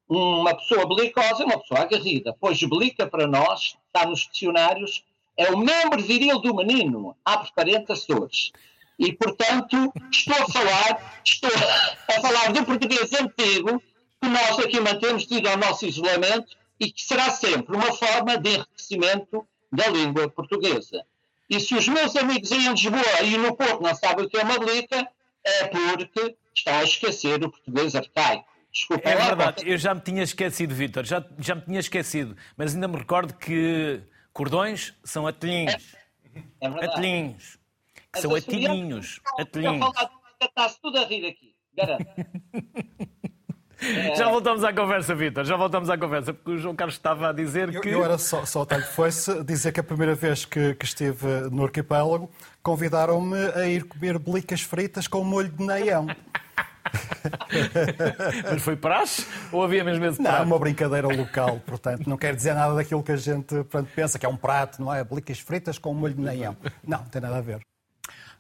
[0.09, 5.05] uma pessoa belicosa é uma pessoa agarrida, pois belica para nós, está nos dicionários,
[5.37, 8.53] é o membro viril do menino, abre parênteses Açores.
[8.98, 13.83] E, portanto, estou a falar, estou a falar do português antigo,
[14.20, 18.50] que nós aqui mantemos devido ao nosso isolamento e que será sempre uma forma de
[18.50, 21.05] enriquecimento da língua portuguesa.
[21.49, 24.43] E se os meus amigos em Lisboa e no Porto não sabem o que é
[24.43, 25.09] uma belica,
[25.45, 28.47] é porque estão a esquecer o português arcaico.
[28.73, 32.75] Desculpa, é verdade, eu já me tinha esquecido, Vítor, já, já me tinha esquecido, mas
[32.75, 34.03] ainda me recordo que
[34.33, 35.95] cordões são atelhinhos.
[36.61, 37.59] É, é atelhinhos.
[38.13, 39.21] Que são atelhinhos.
[39.39, 39.87] Atelhinhos.
[40.43, 42.05] Está-se tudo a rir aqui, garanto.
[44.17, 47.33] Já voltamos à conversa, Vitor, já voltamos à conversa, porque o João Carlos estava a
[47.33, 47.89] dizer que.
[47.89, 51.27] Eu, eu era só, só tal foi-se dizer que a primeira vez que, que esteve
[51.51, 52.31] no arquipélago
[52.63, 56.07] convidaram-me a ir comer belicas fritas com molho de neião.
[58.51, 60.39] Mas foi praxe ou havia mesmo esse prato?
[60.39, 64.19] Não, uma brincadeira local, portanto, não quer dizer nada daquilo que a gente portanto, pensa
[64.19, 65.03] que é um prato, não é?
[65.03, 66.57] Belicas fritas com molho de neião.
[66.87, 67.61] Não, não tem nada a ver.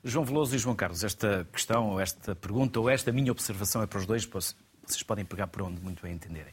[0.04, 3.86] João Veloso e João Carlos, esta questão, ou esta pergunta, ou esta minha observação é
[3.86, 4.28] para os dois,
[4.92, 6.52] vocês podem pegar por onde muito bem entenderem.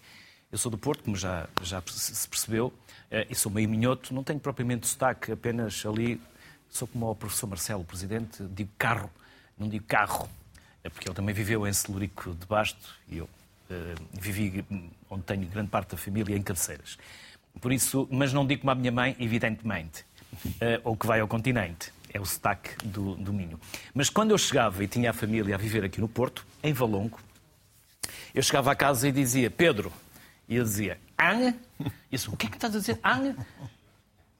[0.52, 2.74] Eu sou do Porto, como já, já se percebeu,
[3.10, 6.20] eh, e sou meio minhoto, não tenho propriamente sotaque, apenas ali,
[6.70, 9.10] sou como o professor Marcelo, presidente, digo carro,
[9.58, 10.30] não digo carro,
[10.84, 13.30] é porque ele também viveu em Celurico de Basto e eu uh,
[14.12, 14.66] vivi
[15.10, 16.98] onde tenho grande parte da família em Cabeceiras.
[17.60, 20.04] Por isso, mas não digo como a minha mãe, evidentemente,
[20.46, 21.94] uh, ou que vai ao continente.
[22.14, 23.58] É o sotaque do, do Minho.
[23.94, 27.18] Mas quando eu chegava e tinha a família a viver aqui no Porto, em Valongo,
[28.34, 29.92] eu chegava à casa e dizia, Pedro,
[30.48, 31.58] e eu dizia, Anha?
[31.80, 33.36] E eu disse, o que é que estás a dizer, Anha?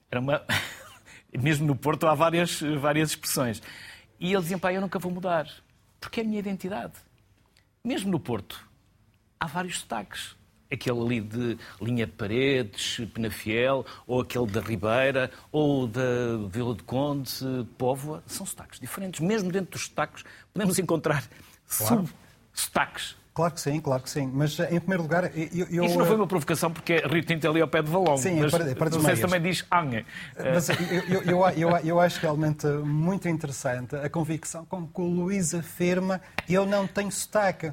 [0.10, 0.44] Era uma...
[1.34, 3.62] Mesmo no Porto há várias, várias expressões.
[4.20, 5.48] E ele dizia, pai, eu nunca vou mudar
[6.02, 6.94] porque é a minha identidade.
[7.84, 8.68] Mesmo no Porto,
[9.40, 10.36] há vários sotaques.
[10.70, 16.84] Aquele ali de Linha de Paredes, Penafiel, ou aquele da Ribeira, ou da Vila de
[16.84, 17.30] Conde,
[17.78, 18.24] Póvoa.
[18.26, 19.20] São sotaques diferentes.
[19.20, 20.24] Mesmo dentro dos sotaques,
[20.54, 21.24] podemos encontrar
[21.68, 22.08] claro.
[22.54, 23.16] sub-sotaques.
[23.34, 24.30] Claro que sim, claro que sim.
[24.34, 25.66] Mas, em primeiro lugar, eu...
[25.70, 28.18] eu Isto não foi uma provocação porque é Rio Tinto ali ao pé de Valongo.
[28.18, 30.06] Sim, mas, é para, é para se também diz Anha.
[30.38, 30.76] Mas eu,
[31.08, 36.20] eu, eu, eu, eu acho realmente muito interessante a convicção com que o Luís afirma
[36.50, 37.72] eu não tenho sotaque.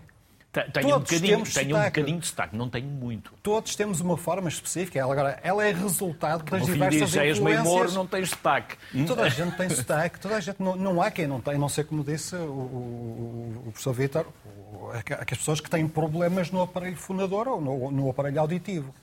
[0.64, 3.32] Tenho, um bocadinho, tenho um bocadinho de sotaque, não tenho muito.
[3.42, 4.98] Todos temos uma forma específica.
[4.98, 8.76] Ela, agora, ela é resultado das diversas diz, já és meio moro, não tens sotaque.
[9.06, 11.68] Toda a gente tem sotaque, toda a gente, não, não há quem não tem, não
[11.68, 14.26] sei como disse o, o, o professor Vítor,
[15.20, 18.94] as pessoas que têm problemas no aparelho fonador ou no, no aparelho auditivo.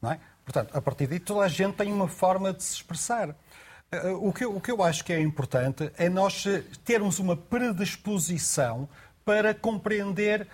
[0.00, 0.18] Não é?
[0.44, 3.34] Portanto, a partir daí toda a gente tem uma forma de se expressar.
[3.90, 6.44] Eh, o que, o que eu acho que é importante é nós
[6.84, 8.88] termos uma predisposição
[9.24, 10.46] para compreender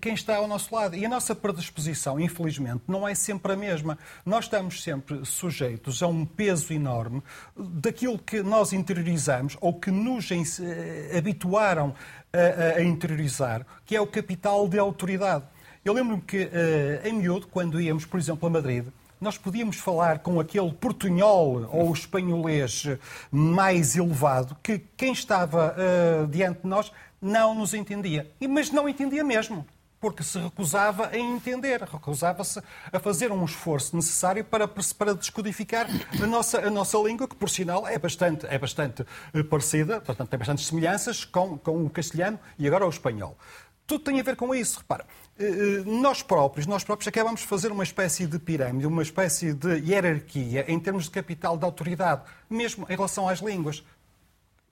[0.00, 0.96] quem está ao nosso lado.
[0.96, 3.98] E a nossa predisposição, infelizmente, não é sempre a mesma.
[4.24, 7.22] Nós estamos sempre sujeitos a um peso enorme
[7.56, 11.94] daquilo que nós interiorizamos ou que nos eh, habituaram
[12.32, 15.44] a, a interiorizar, que é o capital de autoridade.
[15.84, 18.86] Eu lembro-me que, eh, em miúdo, quando íamos, por exemplo, a Madrid,
[19.22, 22.88] nós podíamos falar com aquele portunhol ou espanholês
[23.30, 26.90] mais elevado que quem estava uh, diante de nós
[27.22, 28.28] não nos entendia.
[28.50, 29.64] Mas não entendia mesmo,
[30.00, 32.60] porque se recusava a entender, recusava-se
[32.92, 35.86] a fazer um esforço necessário para, para descodificar
[36.20, 40.28] a nossa, a nossa língua, que por sinal é bastante, é bastante eh, parecida, portanto
[40.28, 43.38] tem bastantes semelhanças com, com o castelhano e agora o espanhol.
[43.86, 45.06] Tudo tem a ver com isso, repara.
[45.38, 49.52] Eh, eh, nós próprios, nós próprios acabamos de fazer uma espécie de pirâmide, uma espécie
[49.54, 53.84] de hierarquia em termos de capital de autoridade, mesmo em relação às línguas.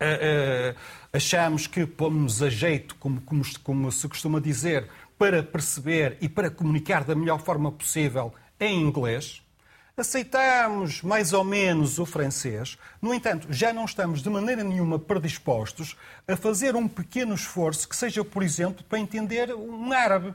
[0.01, 0.75] Uh,
[1.13, 6.51] achamos que pomos a jeito, como, como, como, se costuma dizer, para perceber e para
[6.51, 9.43] comunicar da melhor forma possível em inglês.
[9.95, 12.79] Aceitamos mais ou menos o francês.
[13.03, 15.95] No entanto, já não estamos de maneira nenhuma predispostos
[16.27, 20.33] a fazer um pequeno esforço que seja, por exemplo, para entender um árabe.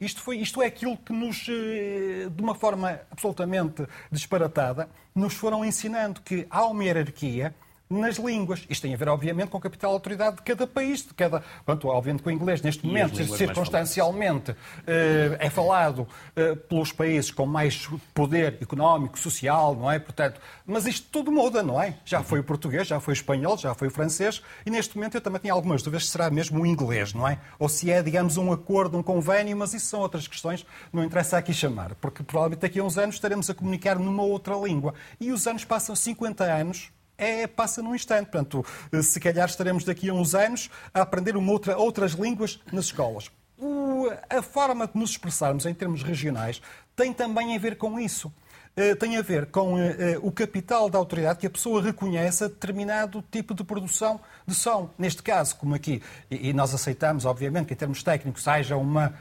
[0.00, 5.62] Isto, foi, isto é aquilo que nos, eh, de uma forma absolutamente disparatada, nos foram
[5.62, 7.54] ensinando que há uma hierarquia
[7.92, 8.64] nas línguas.
[8.68, 11.42] Isto tem a ver, obviamente, com a capital autoridade de cada país, de cada.
[11.64, 17.46] Pronto, obviamente, com o inglês, neste momento, circunstancialmente, eh, é falado eh, pelos países com
[17.46, 19.98] mais poder económico, social, não é?
[19.98, 21.94] Portanto, mas isto tudo muda, não é?
[22.04, 25.16] Já foi o português, já foi o espanhol, já foi o francês, e neste momento
[25.16, 27.38] eu também tenho algumas dúvidas se será mesmo o inglês, não é?
[27.58, 31.36] Ou se é, digamos, um acordo, um convênio, mas isso são outras questões, não interessa
[31.36, 34.94] aqui chamar, porque provavelmente daqui a uns anos estaremos a comunicar numa outra língua.
[35.20, 36.90] E os anos passam 50 anos
[37.22, 38.30] é, passa num instante.
[38.30, 38.64] Portanto,
[39.02, 43.30] se calhar estaremos daqui a uns anos a aprender uma outra, outras línguas nas escolas.
[43.58, 46.60] O, a forma de nos expressarmos em termos regionais
[46.96, 48.32] tem também a ver com isso.
[48.74, 52.44] Uh, tem a ver com uh, uh, o capital da autoridade que a pessoa reconhece
[52.44, 54.88] a determinado tipo de produção de som.
[54.98, 59.14] Neste caso, como aqui, e, e nós aceitamos, obviamente, que em termos técnicos haja uma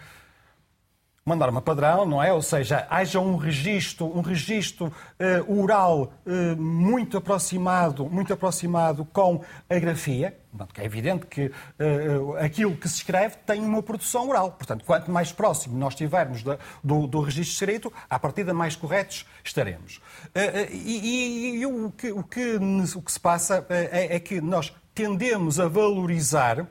[1.32, 2.34] uma norma padrão, não é?
[2.34, 9.42] Ou seja, haja um registro, um registro uh, oral uh, muito aproximado, muito aproximado com
[9.70, 10.38] a grafia.
[10.52, 14.52] Portanto, é evidente que uh, aquilo que se escreve tem uma produção oral.
[14.52, 16.44] Portanto, quanto mais próximo nós estivermos
[16.84, 20.02] do, do, registro escrito, à partida mais corretos estaremos.
[20.36, 24.74] E, e, e, o, que, o, que, o que se passa é, é que nós
[24.94, 26.68] tendemos a valorizar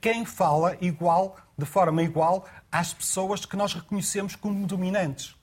[0.00, 5.36] quem fala igual, de forma igual às pessoas que nós reconhecemos como dominantes.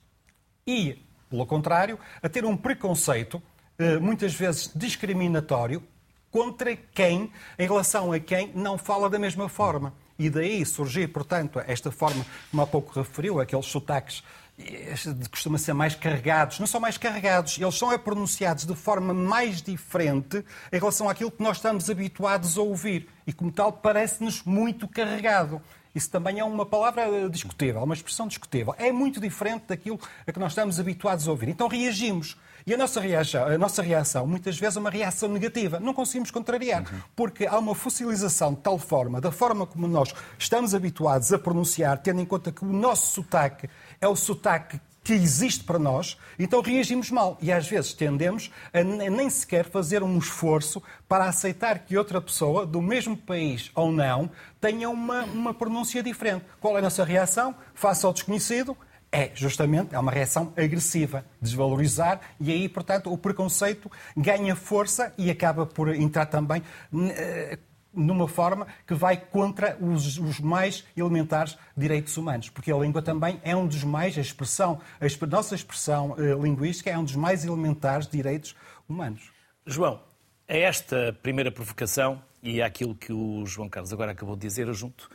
[0.66, 3.42] E, pelo contrário, a ter um preconceito,
[3.78, 5.82] eh, muitas vezes discriminatório,
[6.30, 9.94] contra quem, em relação a quem não fala da mesma forma.
[10.18, 14.22] E daí surgir, portanto, esta forma, como há pouco referiu, aqueles sotaques
[14.58, 14.94] eh,
[15.30, 16.60] costumam ser mais carregados.
[16.60, 21.42] Não são mais carregados, eles são pronunciados de forma mais diferente em relação àquilo que
[21.42, 23.08] nós estamos habituados a ouvir.
[23.26, 25.62] E, como tal, parece-nos muito carregado.
[25.94, 28.74] Isso também é uma palavra discutível, uma expressão discutível.
[28.78, 31.48] É muito diferente daquilo a que nós estamos habituados a ouvir.
[31.48, 32.36] Então reagimos.
[32.66, 35.80] E a nossa reação, a nossa reação muitas vezes é uma reação negativa.
[35.80, 37.00] Não conseguimos contrariar, uhum.
[37.16, 41.98] porque há uma fossilização de tal forma, da forma como nós estamos habituados a pronunciar,
[41.98, 43.68] tendo em conta que o nosso sotaque
[44.00, 47.36] é o sotaque que existe para nós, então reagimos mal.
[47.42, 52.64] E às vezes tendemos a nem sequer fazer um esforço para aceitar que outra pessoa,
[52.64, 56.44] do mesmo país ou não, tenha uma, uma pronúncia diferente.
[56.60, 57.56] Qual é a nossa reação?
[57.74, 58.76] Face ao desconhecido,
[59.10, 65.28] é justamente é uma reação agressiva, desvalorizar, e aí, portanto, o preconceito ganha força e
[65.28, 66.62] acaba por entrar também
[66.94, 67.58] eh,
[67.92, 73.40] numa forma que vai contra os, os, mais elementares direitos humanos, porque a língua também
[73.42, 77.44] é um dos mais, a expressão, a nossa expressão uh, linguística é um dos mais
[77.44, 78.54] elementares direitos
[78.88, 79.30] humanos.
[79.66, 80.00] João,
[80.48, 84.74] a esta primeira provocação e àquilo que o João Carlos agora acabou de dizer, eu
[84.74, 85.10] junto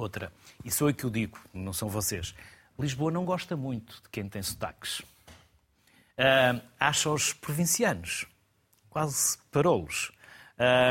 [0.00, 0.32] Outra,
[0.64, 2.34] e sou eu que o digo, não são vocês.
[2.78, 5.00] Lisboa não gosta muito de quem tem sotaques.
[5.00, 8.26] Uh, acha-os provincianos,
[8.88, 10.10] quase parolos.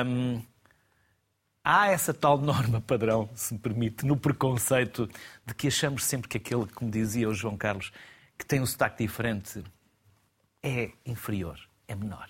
[0.06, 0.44] Um,
[1.64, 5.10] há essa tal norma padrão, se me permite, no preconceito
[5.46, 7.92] de que achamos sempre que aquele, como dizia o João Carlos,
[8.38, 9.64] que tem um sotaque diferente,
[10.64, 12.28] é inferior, é menor.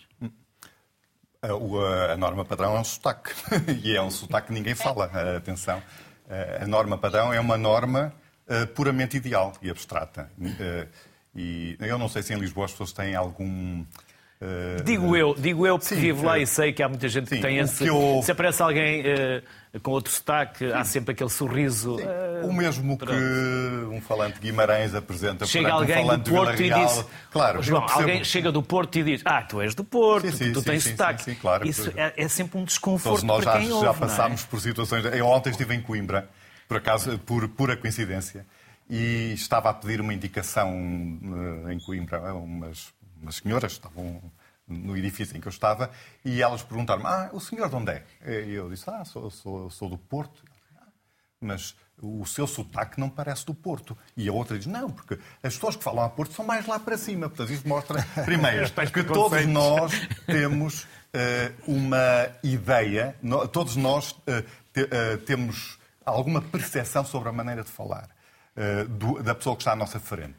[1.41, 3.31] A, a norma padrão é um sotaque.
[3.83, 5.05] e é um sotaque que ninguém fala.
[5.37, 5.81] Atenção.
[6.61, 8.13] A norma padrão é uma norma
[8.75, 10.29] puramente ideal e abstrata.
[11.35, 13.85] E eu não sei se em Lisboa as pessoas têm algum
[14.41, 17.09] Uh, digo eu, digo eu porque sim, vivo lá uh, e sei que há muita
[17.09, 17.83] gente sim, que tem esse.
[17.83, 18.21] Que eu...
[18.23, 20.71] Se aparece alguém uh, com outro sotaque, sim.
[20.71, 21.97] há sempre aquele sorriso.
[22.41, 23.11] o mesmo que
[23.91, 27.05] um falante de Guimarães apresenta chega alguém um falante do Porto e diz.
[27.31, 30.85] Claro, João, alguém chega do Porto e diz: Ah, tu és do Porto, tu tens
[30.85, 31.35] sotaque.
[31.35, 33.21] Claro, Isso é, é, sempre um desconforto.
[33.21, 34.47] Todos nós já, ouve, já passámos é?
[34.47, 35.03] por situações.
[35.03, 36.29] Eu ontem estive em Coimbra,
[36.65, 38.45] por acaso, por pura coincidência,
[38.89, 40.71] e estava a pedir uma indicação
[41.69, 44.21] em Coimbra, umas, umas senhoras estavam
[44.67, 45.89] no edifício em que eu estava,
[46.23, 48.05] e elas perguntaram-me, ah, o senhor de onde é?
[48.45, 50.43] E eu disse, ah, sou, sou, sou do Porto.
[51.41, 53.97] Mas o seu sotaque não parece do Porto.
[54.15, 56.79] E a outra diz, não, porque as pessoas que falam a Porto são mais lá
[56.79, 57.29] para cima.
[57.29, 59.91] Portanto, isto mostra, primeiro, que todos nós
[60.25, 60.87] temos uh,
[61.67, 67.69] uma ideia, no, todos nós uh, te, uh, temos alguma percepção sobre a maneira de
[67.69, 68.09] falar
[68.89, 70.35] do, da pessoa que está à nossa frente.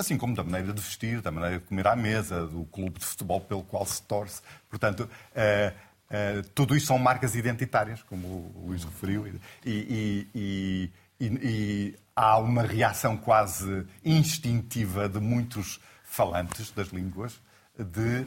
[0.00, 2.98] Eh, assim como da maneira de vestir, da maneira de comer à mesa, do clube
[2.98, 4.40] de futebol pelo qual se torce.
[4.68, 5.72] Portanto, eh,
[6.08, 9.26] eh, tudo isso são marcas identitárias, como o Luís referiu,
[9.64, 17.40] e, e, e, e há uma reação quase instintiva de muitos falantes das línguas
[17.78, 18.26] de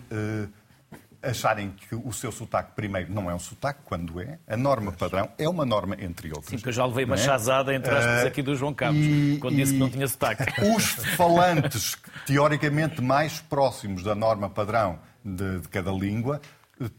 [1.23, 4.38] acharem que o seu sotaque, primeiro, não é um sotaque, quando é.
[4.45, 6.47] A norma padrão é uma norma, entre outras.
[6.47, 7.17] Sim, porque eu já levei uma é?
[7.17, 10.43] chazada, entre aspas, aqui do João Campos, e, quando disse que não tinha sotaque.
[10.75, 16.41] Os falantes, teoricamente mais próximos da norma padrão de, de cada língua,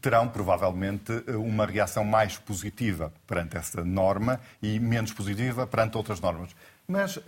[0.01, 6.49] terão provavelmente uma reação mais positiva perante essa norma e menos positiva perante outras normas.
[6.87, 7.19] Mas.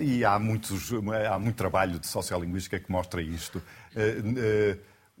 [0.00, 0.90] E há, muitos,
[1.30, 3.60] há muito trabalho de sociolinguística que mostra isto.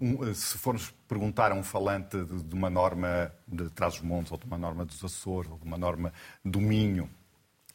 [0.00, 4.44] Um, se formos perguntar a um falante de, de uma norma de Trás-os-Montes, ou de
[4.44, 6.12] uma norma dos Açores, ou de uma norma
[6.44, 7.08] do Minho,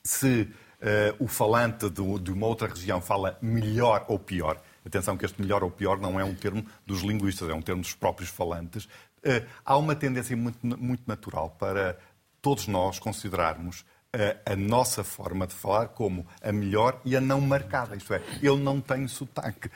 [0.03, 5.25] se uh, o falante de, de uma outra região fala melhor ou pior, atenção que
[5.25, 8.29] este melhor ou pior não é um termo dos linguistas, é um termo dos próprios
[8.29, 11.97] falantes, uh, há uma tendência muito, muito natural para
[12.41, 17.39] todos nós considerarmos a, a, nossa forma de falar como a melhor e a não
[17.39, 17.95] marcada.
[17.95, 19.69] Isto é, eu não tenho sotaque.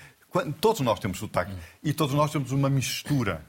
[0.59, 3.45] Todos nós temos sotaque e todos nós temos uma mistura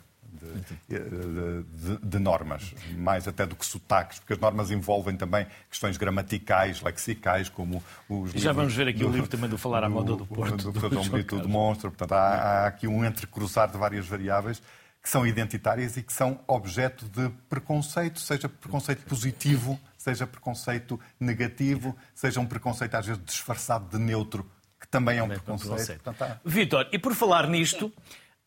[0.88, 5.96] de, de, de, normas, mais até do que sotaques, porque as normas envolvem também questões
[5.96, 9.88] gramaticais, lexicais, como os Já vamos ver aqui do, o livro também do Falar à
[9.88, 10.70] Moda do Porto.
[10.70, 11.90] Do, do, do, do demonstra.
[11.90, 14.60] Portanto, há, há aqui um entrecruzar de várias variáveis
[15.02, 21.94] que são identitárias e que são objeto de preconceito, seja preconceito positivo, seja preconceito negativo,
[22.14, 24.50] seja um preconceito às vezes disfarçado de neutro
[24.94, 26.00] também é um preconceito.
[26.02, 26.40] preconceito.
[26.44, 27.92] Vitor, e por falar nisto,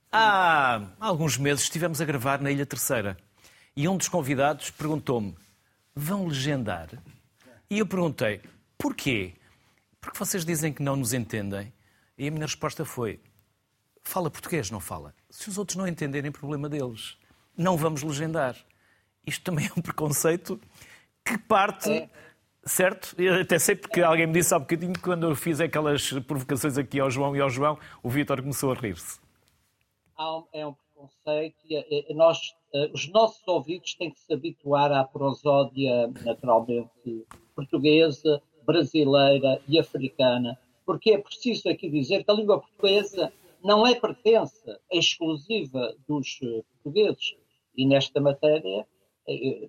[0.09, 3.17] há alguns meses estivemos a gravar na Ilha Terceira
[3.75, 5.35] e um dos convidados perguntou-me:
[5.93, 6.89] vão legendar?
[7.69, 8.39] E eu perguntei:
[8.77, 9.33] porquê?
[9.99, 11.73] Porque vocês dizem que não nos entendem.
[12.17, 13.19] E a minha resposta foi:
[14.01, 15.13] fala português, não fala.
[15.29, 17.17] Se os outros não entenderem, problema deles.
[17.57, 18.55] Não vamos legendar.
[19.25, 20.61] Isto também é um preconceito
[21.25, 22.09] que parte é
[22.67, 23.15] Certo?
[23.19, 26.77] Eu até sei porque alguém me disse há bocadinho que quando eu fiz aquelas provocações
[26.77, 29.19] aqui ao João e ao João, o Vítor começou a rir-se.
[30.51, 32.37] É um preconceito e nós,
[32.73, 37.25] eh, os nossos ouvidos têm que se habituar à prosódia naturalmente
[37.55, 43.31] portuguesa, brasileira e africana, porque é preciso aqui dizer que a língua portuguesa
[43.63, 47.35] não é pertença exclusiva dos eh, portugueses
[47.75, 48.85] e nesta matéria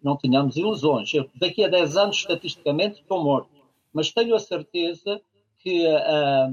[0.02, 1.12] não tenhamos ilusões.
[1.12, 3.50] Eu, daqui a 10 anos, estatisticamente, estou morto.
[3.92, 5.20] Mas tenho a certeza
[5.58, 6.50] que a,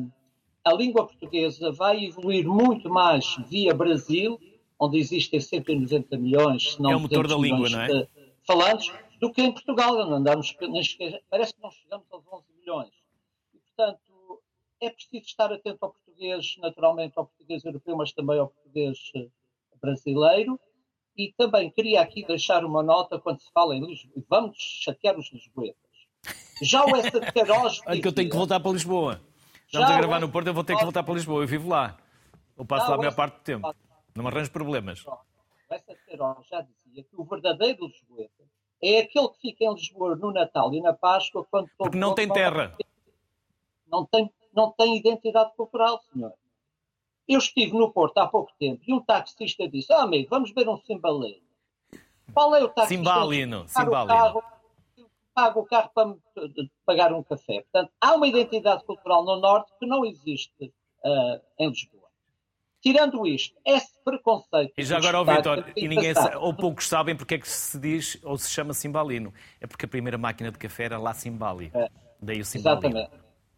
[0.65, 4.39] a língua portuguesa vai evoluir muito mais via Brasil,
[4.79, 8.07] onde existem 190 milhões, se não é o motor da língua, não é?
[8.45, 9.95] falantes, do que em Portugal.
[9.95, 10.51] Não andamos,
[11.29, 12.91] parece que não chegamos aos 11 milhões.
[13.53, 14.41] E, portanto,
[14.81, 19.27] é preciso estar atento ao português, naturalmente ao português europeu, mas também ao português eh,
[19.81, 20.59] brasileiro
[21.17, 24.23] e também queria aqui deixar uma nota quando se fala em Lisboa.
[24.29, 25.77] Vamos chatear os lisboetas.
[26.61, 27.81] Já o essa feroz.
[27.85, 29.21] Olha que eu tenho que voltar para Lisboa.
[29.65, 31.43] Estamos a gravar no Porto, eu vou ter que voltar para Lisboa.
[31.43, 31.97] Eu vivo lá.
[32.57, 33.75] Eu passo lá a maior parte do tempo.
[34.15, 35.03] Não me arranjo problemas.
[35.69, 38.43] Essa feroz já dizia que o verdadeiro lisboeta
[38.81, 42.29] é aquele que fica em Lisboa no Natal e na Páscoa quando Porque não tem
[42.29, 42.75] terra.
[43.87, 46.33] Não tem, não tem identidade cultural, senhor.
[47.27, 50.69] Eu estive no Porto há pouco tempo e um taxista disse: Ah, amigo, vamos ver
[50.69, 51.41] um cimbalino.
[52.33, 52.95] Qual é o taxista?
[52.95, 53.65] Cimbalino.
[53.73, 54.43] Carro,
[55.33, 56.15] paga o carro para
[56.85, 57.61] pagar um café.
[57.61, 60.73] Portanto, há uma identidade cultural no Norte que não existe
[61.03, 62.05] uh, em Lisboa.
[62.81, 64.73] Tirando isto, esse preconceito.
[64.77, 67.79] E já agora, ó Vitor, e ninguém sabe, ou poucos sabem porque é que se
[67.79, 69.33] diz ou se chama Cimbalino.
[69.59, 71.71] É porque a primeira máquina de café era lá Cimbali.
[71.73, 71.89] É,
[72.21, 72.99] Daí o Cimbalino.
[72.99, 73.15] Exatamente.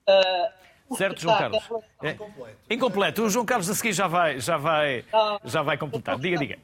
[0.07, 1.63] Uh, certo, João Carlos?
[2.01, 2.57] É, incompleto.
[2.69, 3.23] incompleto.
[3.23, 5.05] O João Carlos a seguir já vai, já vai,
[5.43, 6.17] já vai completar.
[6.19, 6.59] Diga, diga.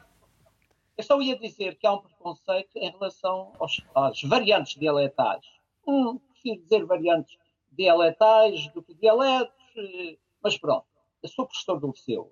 [0.98, 5.44] Eu só ia dizer que há um preconceito em relação aos, às variantes dialetais.
[5.88, 7.36] Hum, prefiro dizer variantes
[7.72, 10.86] dialetais do que dialetos, eh, mas pronto.
[11.22, 12.32] Eu sou professor do liceu,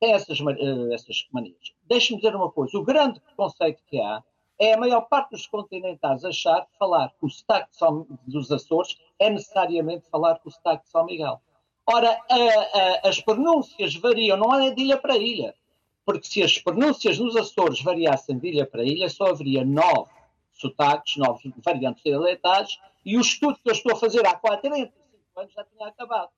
[0.00, 1.74] tem essas, uh, essas manias.
[1.82, 4.24] Deixe-me dizer uma coisa: o grande preconceito que há
[4.60, 7.70] é a maior parte dos continentais achar que falar com o sotaque
[8.26, 11.40] dos Açores é necessariamente falar com o sotaque de São Miguel.
[11.86, 12.16] Ora,
[13.02, 15.54] as pronúncias variam, não é de ilha para ilha
[16.04, 20.10] porque se as pronúncias nos Açores variassem de ilha para ilha, só haveria nove
[20.52, 24.92] sotaques, nove variantes dialetais, e o estudo que eu estou a fazer há 45
[25.36, 26.30] anos já tinha acabado.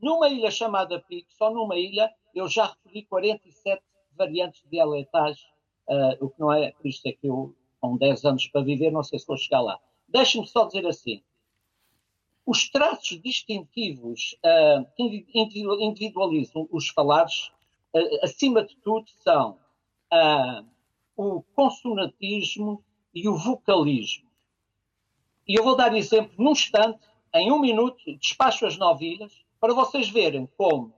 [0.00, 3.82] Numa ilha chamada Pico, só numa ilha, eu já referi 47
[4.16, 5.46] variantes dialetais,
[5.88, 8.90] uh, o que não é, por isso é que eu, com 10 anos para viver,
[8.90, 9.78] não sei se vou chegar lá.
[10.08, 11.22] Deixe-me só dizer assim,
[12.44, 17.50] os traços distintivos uh, que individualizam os falares
[18.22, 19.58] acima de tudo, são
[20.12, 20.66] uh,
[21.16, 22.82] o consonantismo
[23.14, 24.28] e o vocalismo.
[25.46, 27.00] E eu vou dar exemplo num instante,
[27.34, 30.92] em um minuto, despacho as novilhas, para vocês verem como.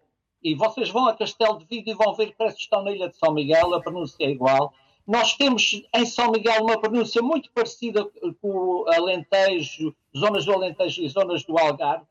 [0.44, 3.08] E vocês vão a Castelo de Vigo e vão ver parece que estão na Ilha
[3.08, 4.74] de São Miguel, a pronúncia é igual.
[5.06, 8.04] Nós temos em São Miguel uma pronúncia muito parecida
[8.40, 12.06] com o Alentejo, zonas do Alentejo e zonas do Algarve,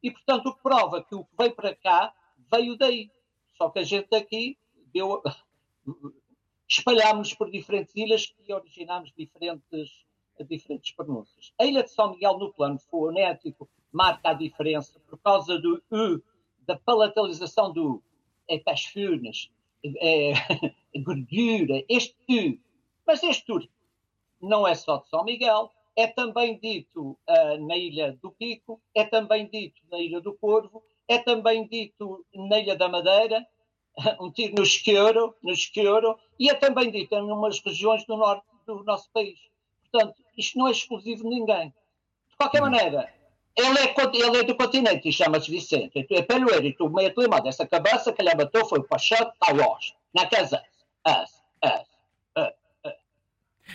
[0.00, 2.14] e portanto o que prova que o que veio para cá
[2.50, 3.10] veio daí.
[3.58, 4.56] Só que a gente aqui
[4.92, 5.20] deu.
[6.68, 9.90] espalhámos por diferentes ilhas e originámos diferentes,
[10.48, 11.52] diferentes pronúncias.
[11.60, 16.22] A ilha de São Miguel, no plano fonético, marca a diferença por causa do U,
[16.66, 18.02] da palatalização do
[18.48, 19.50] é pasfunas,
[19.84, 22.58] é, é gordura, este U.
[23.06, 23.60] Mas este U
[24.40, 29.04] não é só de São Miguel, é também dito uh, na Ilha do Pico, é
[29.04, 33.46] também dito na Ilha do Corvo, é também dito na Ilha da Madeira,
[34.20, 38.46] um tiro no esqueuro, no esqueuro, e é também dito em umas regiões do norte
[38.66, 39.38] do nosso país.
[39.90, 41.68] Portanto, isto não é exclusivo de ninguém.
[42.30, 42.70] De qualquer hum.
[42.70, 43.12] maneira,
[43.56, 46.06] ele é, ele é do continente e chama-se Vicente.
[46.10, 47.48] É peloeiro e tu meio aclimado.
[47.48, 50.62] Essa cabeça que lhe bateu foi para Chato a Oeste, na casa.
[51.04, 51.86] As, as,
[52.34, 52.52] as,
[52.82, 52.94] as.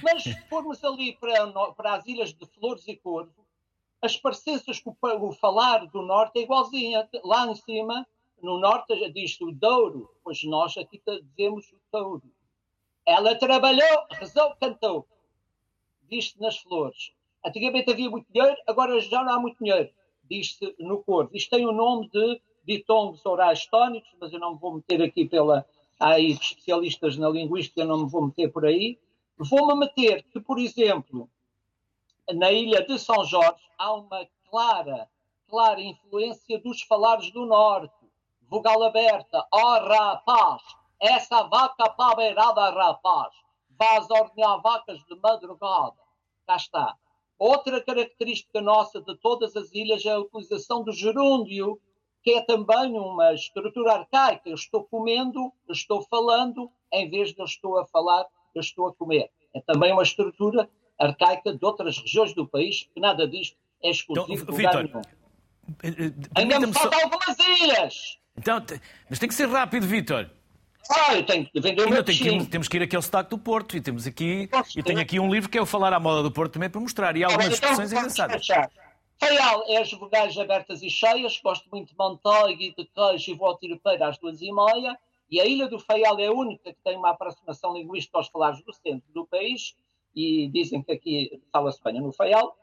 [0.03, 3.45] Mas se formos ali para, para as ilhas de Flores e Corvo,
[4.01, 7.07] as parecenças com o falar do norte é igualzinha.
[7.23, 8.05] Lá em cima,
[8.41, 12.31] no norte, diz o Douro, pois nós aqui dizemos o Touro.
[13.05, 15.07] Ela trabalhou, rezou, cantou.
[16.09, 17.13] Diz-se nas flores.
[17.45, 19.89] Antigamente havia muito dinheiro, agora já não há muito dinheiro.
[20.29, 21.31] Diz-se no corvo.
[21.33, 25.25] Isto tem o nome de ditongos orais tónicos, mas eu não me vou meter aqui
[25.25, 25.65] pela.
[25.99, 28.97] Há aí especialistas na linguística, não me vou meter por aí.
[29.37, 31.29] Vou-me meter que, por exemplo,
[32.33, 35.09] na ilha de São Jorge, há uma clara,
[35.47, 37.93] clara influência dos falares do norte.
[38.49, 40.63] Vogal aberta, ó oh, rapaz,
[40.99, 43.31] essa vaca para a beirada, rapaz,
[43.69, 45.97] vais ordenar vacas de madrugada.
[46.47, 46.97] Cá está.
[47.39, 51.79] Outra característica nossa de todas as ilhas é a utilização do gerúndio,
[52.21, 54.49] que é também uma estrutura arcaica.
[54.49, 58.87] Eu estou comendo, eu estou falando, em vez de eu estou a falar, eu estou
[58.87, 59.31] a comer.
[59.55, 60.69] É também uma estrutura
[60.99, 65.01] arcaica de outras regiões do país, que nada disto é exclusivo então, Vitor,
[65.81, 68.19] eh, eh, Ainda me faltam algumas ilhas.
[68.37, 68.61] Então,
[69.09, 70.29] mas tem que ser rápido, Vitor.
[70.89, 73.37] Ah, eu tenho que vender o meu que Temos que ir aqui ao sotaque do
[73.37, 74.49] Porto e temos aqui.
[74.75, 76.81] Eu tenho aqui um livro que é o Falar à Moda do Porto também para
[76.81, 78.47] mostrar e há algumas então, expressões engraçadas.
[79.19, 83.33] Feial é as vogais abertas e cheias, gosto muito de manteiga e de queijo e
[83.33, 84.97] vou ao tiropeiro às duas e meia.
[85.29, 88.63] E a Ilha do Feial é a única que tem uma aproximação linguística aos falares
[88.63, 89.75] do centro do país
[90.15, 92.57] e dizem que aqui fala-se bem no Faial.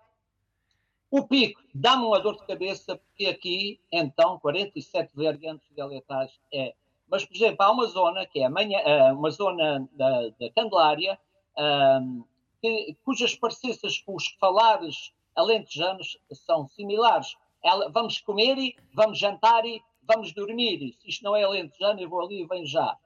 [1.10, 6.74] O pico dá-me uma dor de cabeça, porque aqui, então, 47 variantes dialetais é.
[7.08, 11.18] Mas, por exemplo, há uma zona, que é manhã, eh, uma zona da, da Candelária,
[11.56, 12.24] um,
[12.60, 17.36] que, cujas parecenças com os falares alentejanos são similares.
[17.62, 20.94] Ela, vamos comer e vamos jantar e vamos dormir.
[21.00, 22.96] Se isto não é alentejano, eu vou ali e venho já.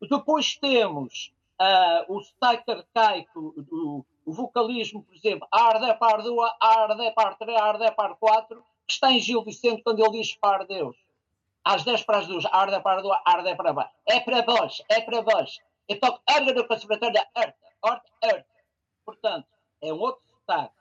[0.00, 7.10] Depois temos uh, o sotaque arcaico, o, o vocalismo, por exemplo, arde par 2, arde
[7.12, 10.96] par 3, arde par 4, que está em Gil Vicente quando ele diz par Deus.
[11.64, 13.94] Às 10 para as 2, arde par 2, arde para baixo.
[14.06, 15.58] É para vós, é para vós.
[15.88, 18.46] Eu toco arde no conservatório da Horta, Horta, Horta.
[19.04, 19.48] Portanto,
[19.80, 20.74] é um outro sotaque.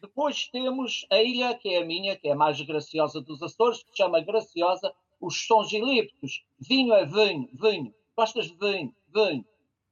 [0.00, 3.82] Depois temos a ilha, que é a minha, que é a mais graciosa dos Açores,
[3.82, 6.44] que se chama Graciosa, os sons ilípticos.
[6.58, 7.94] Vinho é vinho, vinho.
[8.16, 9.44] Gostas de vinho, vinho.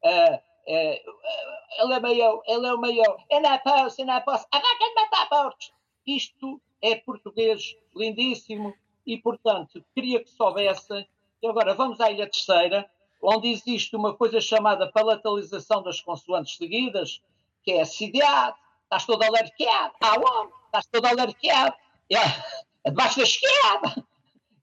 [0.04, 3.24] Uh, uh, ele é maior, ele é o maior.
[3.30, 4.46] Eu não posso, eu não posso.
[4.50, 5.72] Agora quem matar porcos?
[6.06, 8.74] Isto é português lindíssimo
[9.08, 11.08] e, portanto, queria que soubessem.
[11.42, 12.88] E agora vamos à Ilha Terceira,
[13.22, 17.22] onde existe uma coisa chamada palatalização das consoantes seguidas,
[17.64, 20.52] que é a cidade, estás todo alarqueado, aonde?
[20.66, 21.74] Estás todo alarqueado,
[22.12, 24.06] é, debaixo da esquerda,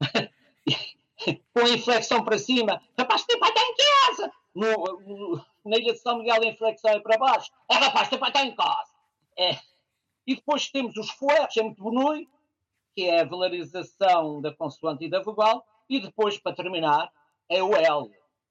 [1.52, 6.00] com inflexão para cima, rapaz, tem pai está em casa, no, no, na Ilha de
[6.00, 8.94] São Miguel a inflexão é para baixo, é rapaz, tem pai está em casa.
[9.38, 9.58] É.
[10.28, 12.30] E depois temos os fueros, é muito bonito,
[12.96, 17.12] que é a valorização da consoante e da vogal, e depois, para terminar,
[17.50, 18.10] é o L.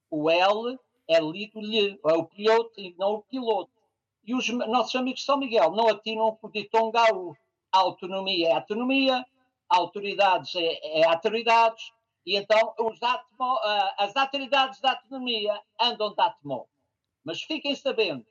[0.09, 0.79] O L
[1.09, 3.71] é lido lhe, é o piloto e não o piloto.
[4.23, 7.35] E os nossos amigos de São Miguel não atinam o Ditongaú.
[7.71, 9.25] A autonomia é autonomia,
[9.67, 11.91] autoridades é, é autoridades,
[12.25, 13.59] e então atmo,
[13.97, 16.67] as autoridades da autonomia andam de atmo.
[17.23, 18.25] Mas fiquem sabendo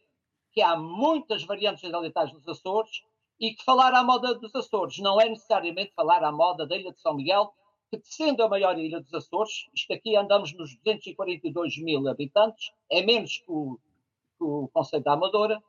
[0.53, 3.03] que há muitas variantes dialetais nos Açores
[3.41, 6.93] e que falar à moda dos Açores não é necessariamente falar à moda da Ilha
[6.93, 7.53] de São Miguel,
[7.91, 13.03] que sendo a maior ilha dos Açores, isto aqui andamos nos 242 mil habitantes, é
[13.03, 13.78] menos que o,
[14.39, 15.62] que o Conselho da Amadora,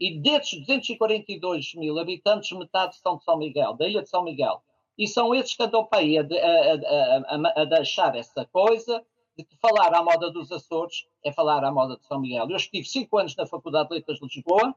[0.00, 4.62] e desses 242 mil habitantes, metade são de São Miguel, da Ilha de São Miguel.
[4.96, 9.04] E são esses que andam para aí a, a, a, a deixar essa coisa
[9.36, 12.48] de que falar à moda dos Açores é falar à moda de São Miguel.
[12.50, 14.74] Eu estive cinco anos na Faculdade de Letras de Lisboa,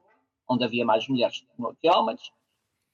[0.51, 1.43] onde havia mais mulheres
[1.81, 2.21] que homens,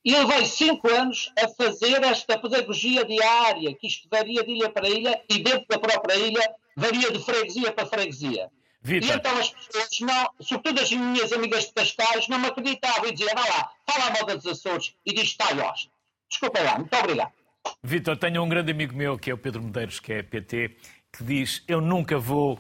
[0.06, 4.88] e levei cinco anos a fazer esta pedagogia diária, que isto varia de ilha para
[4.88, 8.50] ilha e dentro da própria ilha varia de freguesia para freguesia.
[8.82, 9.10] Victor.
[9.10, 13.12] E então as pessoas, não, sobretudo as minhas amigas de Cascais, não me acreditavam e
[13.12, 15.90] diziam, vá lá, fala a moda dos Açores e diz está Osta.
[16.30, 17.32] Desculpa lá, muito obrigado.
[17.84, 20.78] Vitor, tenho um grande amigo meu, que é o Pedro Medeiros, que é PT,
[21.12, 22.60] que diz, eu nunca vou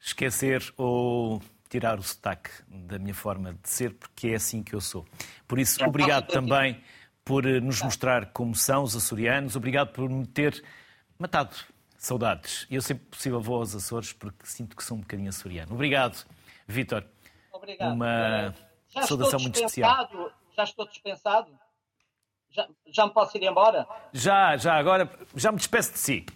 [0.00, 1.40] esquecer ou
[1.70, 5.06] tirar o sotaque da minha forma de ser, porque é assim que eu sou.
[5.46, 6.82] Por isso, obrigado também
[7.24, 10.62] por eh, nos mostrar como são os açorianos, obrigado por me ter
[11.16, 11.54] matado
[11.96, 12.66] saudades.
[12.68, 15.72] Eu sempre possível vou aos Açores porque sinto que sou um bocadinho açoriano.
[15.72, 16.26] Obrigado,
[16.66, 17.04] Vítor.
[17.52, 17.92] Obrigado.
[17.92, 18.54] Uma
[18.88, 20.08] já saudação muito especial.
[20.56, 21.56] Já estou dispensado?
[22.50, 23.86] Já, já me posso ir embora?
[24.12, 26.26] Já, já, agora já me despeço de si.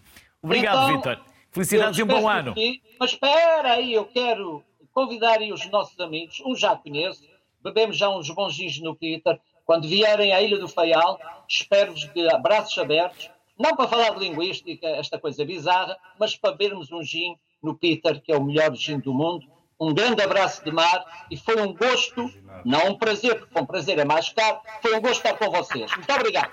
[0.41, 1.25] Obrigado, então, Vítor.
[1.51, 2.55] Felicidades e um bom ano.
[2.55, 4.63] Ti, mas espera aí, eu quero
[4.95, 7.29] convidar aí os nossos amigos, um já conheço,
[7.63, 9.39] bebemos já uns bons gins no Peter.
[9.67, 11.19] Quando vierem à Ilha do Faial,
[11.49, 16.93] espero-vos de braços abertos, não para falar de linguística, esta coisa bizarra, mas para bebermos
[16.93, 19.47] um gin no Peter, que é o melhor gin do mundo.
[19.81, 22.31] Um grande abraço de mar e foi um gosto,
[22.65, 25.91] não um prazer, porque com prazer é mais caro, foi um gosto estar com vocês.
[25.97, 26.53] Muito obrigado.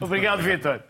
[0.00, 0.82] Obrigado, Vitor.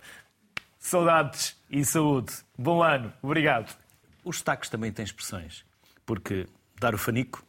[0.78, 2.32] Saudades e saúde.
[2.58, 3.12] Bom ano.
[3.22, 3.76] Obrigado.
[4.24, 5.64] Os sotaques também têm expressões,
[6.04, 6.46] porque
[6.82, 7.44] dar o fanico,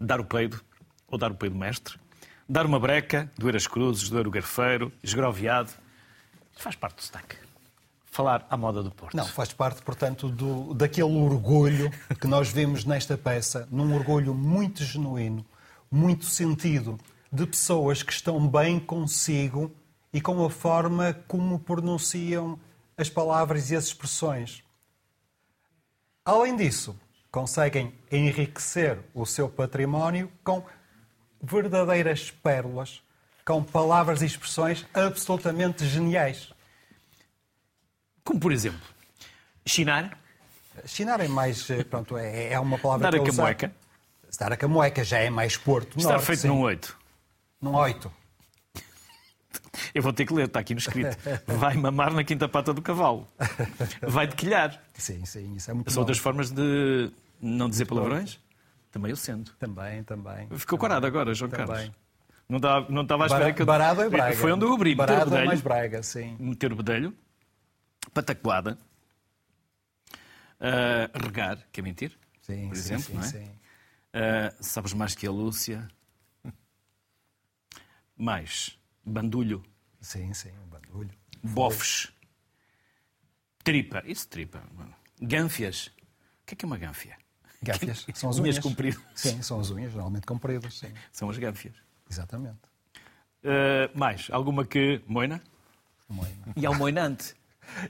[0.00, 0.62] dar o peido,
[1.08, 1.98] ou dar o peido mestre,
[2.48, 5.72] dar uma breca, doer as cruzes, doer o garfeiro, esgroviado,
[6.56, 7.36] faz parte do sotaque.
[8.06, 9.16] Falar à moda do Porto.
[9.16, 11.90] Não, faz parte, portanto, do, daquele orgulho
[12.20, 15.44] que nós vemos nesta peça, num orgulho muito genuíno,
[15.90, 17.00] muito sentido,
[17.32, 19.74] de pessoas que estão bem consigo
[20.12, 22.60] e com a forma como pronunciam
[22.96, 24.62] as palavras e as expressões.
[26.24, 26.94] Além disso,
[27.32, 30.62] conseguem enriquecer o seu património com
[31.42, 33.02] verdadeiras pérolas,
[33.44, 36.52] com palavras e expressões absolutamente geniais.
[38.22, 38.86] Como por exemplo,
[39.66, 40.16] chinar?
[40.84, 43.74] Chinar é mais, eh, pronto, é, é uma palavra Dar a camoeca.
[44.38, 46.48] Dar a camoeca já é mais Porto Estar norte, feito sim.
[46.48, 46.96] num oito.
[47.60, 48.12] Num oito.
[49.94, 51.16] Eu vou ter que ler, está aqui no escrito.
[51.46, 53.26] Vai mamar na quinta pata do cavalo.
[54.02, 54.82] Vai dequilhar.
[54.94, 58.40] Sim, sim, isso é muito São outras formas de não dizer palavrões?
[58.90, 59.52] Também eu sendo.
[59.58, 60.48] Também, também.
[60.56, 61.66] Ficou corado agora, João também.
[61.66, 61.92] Carlos.
[62.48, 63.66] Não estava, não estava à espera que eu...
[63.66, 64.36] Barado é Braga.
[64.36, 64.94] Foi onde eu abri.
[64.94, 65.44] Barado meter o bedelho.
[65.44, 66.36] É mais Braga, sim.
[66.38, 67.14] Meter o bedelho.
[68.12, 68.78] Patacoada.
[70.60, 72.12] Uh, regar, que é mentir.
[72.42, 73.26] Sim, por sim, exemplo, sim, não é?
[73.26, 73.44] sim.
[73.44, 75.88] Uh, sabes mais que a Lúcia.
[78.16, 78.78] Mais.
[79.04, 79.62] Bandulho.
[80.02, 81.10] Sim, sim, bandulho.
[81.42, 82.12] Bofes.
[83.64, 84.02] Tripa.
[84.04, 84.62] Isso, tripa.
[85.20, 85.86] Gânfias.
[85.86, 87.16] O que é que é uma gânfia?
[87.62, 88.04] Gáfias.
[88.14, 88.58] São as unhas unhas.
[88.58, 89.00] compridas.
[89.14, 90.78] Sim, são as unhas, normalmente compridas.
[90.78, 90.92] Sim.
[91.12, 91.74] São as gáfias.
[92.10, 92.58] Exatamente.
[93.44, 95.40] Uh, mais, alguma que moina?
[96.08, 96.52] Moina.
[96.56, 97.34] E ao moinante.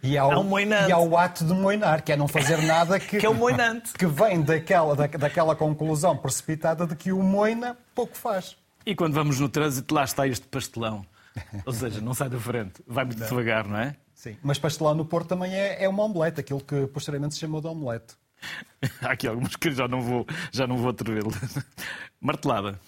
[0.02, 0.90] E ao, Há um moinante.
[0.90, 3.92] e ao ato de moinar, que é não fazer nada que, Que é o moinante.
[3.98, 8.56] que vem daquela, da, daquela conclusão precipitada de que o moina pouco faz.
[8.84, 11.04] E quando vamos no trânsito, lá está este pastelão.
[11.64, 12.82] Ou seja, não sai da frente.
[12.86, 13.96] Vai muito devagar, não é?
[14.14, 14.36] Sim.
[14.42, 17.66] Mas pastelão no Porto também é, é uma omelete, aquilo que posteriormente se chamou de
[17.66, 18.14] omelete.
[19.02, 21.58] Há aqui algumas que já não vou, já não vou atrever-las.
[22.20, 22.78] Martelada.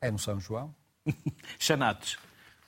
[0.00, 0.74] É no São João.
[1.58, 2.18] Chanatos.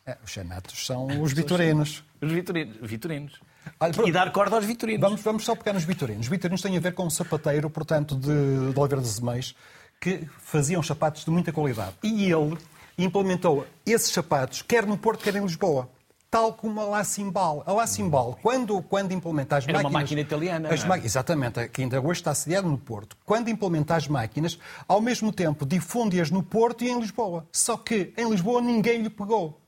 [0.06, 2.04] É, os chanatos são os vitorinos.
[2.20, 2.76] Os vitorinos.
[2.82, 3.40] vitorinos.
[3.80, 3.92] Olha.
[4.06, 5.00] E dar corda aos vitorinos.
[5.00, 6.26] Vamos, vamos só pegar nos vitorinos.
[6.26, 9.54] Os vitorinos têm a ver com um sapateiro, portanto, de, de Oliveira de Zemeiros,
[10.00, 11.94] que faziam sapatos de muita qualidade.
[12.02, 12.58] E ele
[12.98, 15.88] implementou esses sapatos, quer no Porto, quer em Lisboa.
[16.30, 17.62] Tal como a La Cimbal.
[17.64, 20.02] A La Cimbal, quando, quando implementa as Era uma máquinas...
[20.02, 20.98] máquina italiana, as não é?
[20.98, 23.16] ma- Exatamente, que ainda hoje está sediada no Porto.
[23.24, 27.46] Quando implementa as máquinas, ao mesmo tempo difunde-as no Porto e em Lisboa.
[27.52, 29.60] Só que em Lisboa ninguém lhe pegou.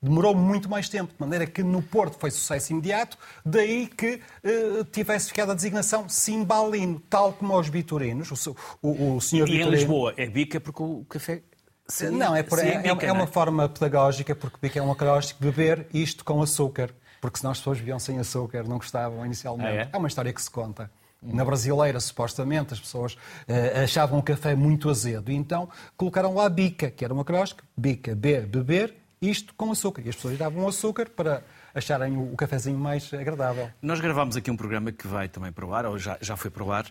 [0.00, 4.84] Demorou muito mais tempo, de maneira que no Porto foi sucesso imediato, daí que eh,
[4.92, 8.30] tivesse ficado a designação Cimbalino, tal como aos vitorinos.
[8.46, 11.42] O, o, o senhor E em Lisboa é bica porque o café.
[11.86, 14.78] Sim, Não, é, por- sim, é- é- bica, é não uma forma pedagógica, porque bica
[14.78, 16.90] é uma pedagógica beber isto com açúcar.
[17.20, 19.88] Porque senão as pessoas bebiam sem açúcar, não gostavam inicialmente.
[19.92, 19.96] Ah, é?
[19.96, 20.90] uma história que se conta.
[21.22, 23.16] Na brasileira, supostamente, as pessoas
[23.48, 25.30] eh, achavam o café muito azedo.
[25.32, 30.02] E então colocaram lá bica, que era uma cróstica, bica, B, beber, isto com açúcar.
[30.04, 31.42] E as pessoas davam açúcar para
[31.74, 33.70] acharem o, o cafezinho mais agradável.
[33.80, 36.50] Nós gravámos aqui um programa que vai também para o ar, ou já, já foi
[36.50, 36.84] para o ar,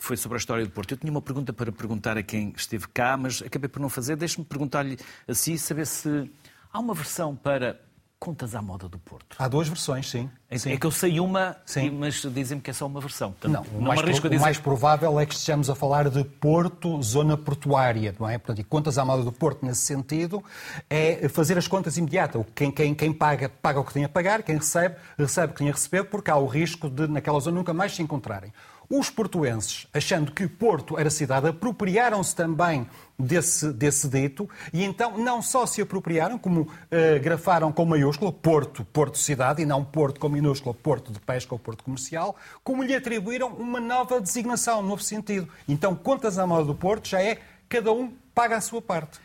[0.00, 0.92] que foi sobre a história do Porto.
[0.92, 4.16] Eu tinha uma pergunta para perguntar a quem esteve cá, mas acabei por não fazer.
[4.16, 4.98] Deixe-me perguntar-lhe
[5.28, 6.30] assim, saber se
[6.72, 7.78] há uma versão para
[8.18, 9.34] Contas à Moda do Porto.
[9.38, 10.28] Há duas versões, sim.
[10.50, 10.72] É, Sim.
[10.72, 11.90] é que eu sei uma, Sim.
[11.90, 13.32] mas dizem-me que é só uma versão.
[13.32, 14.40] Portanto, Não, o, não mais, arrisco pro- a dizer.
[14.40, 18.36] o mais provável é que estejamos a falar de Porto, zona portuária, não é?
[18.36, 20.42] Portanto, e contas à moda do Porto, nesse sentido,
[20.90, 22.44] é fazer as contas imediatas.
[22.54, 25.58] Quem, quem, quem paga, paga o que tem a pagar, quem recebe, recebe o que
[25.60, 28.52] tem a receber, porque há o risco de, naquela zona, nunca mais se encontrarem.
[28.92, 35.40] Os portuenses, achando que Porto era cidade, apropriaram-se também desse, desse dito e então não
[35.40, 40.28] só se apropriaram, como eh, grafaram com maiúsculo Porto, Porto Cidade, e não Porto com
[40.28, 42.34] minúsculo Porto de Pesca ou Porto Comercial,
[42.64, 45.48] como lhe atribuíram uma nova designação, um novo sentido.
[45.68, 47.38] Então, contas à moda do Porto já é
[47.68, 49.20] cada um paga a sua parte.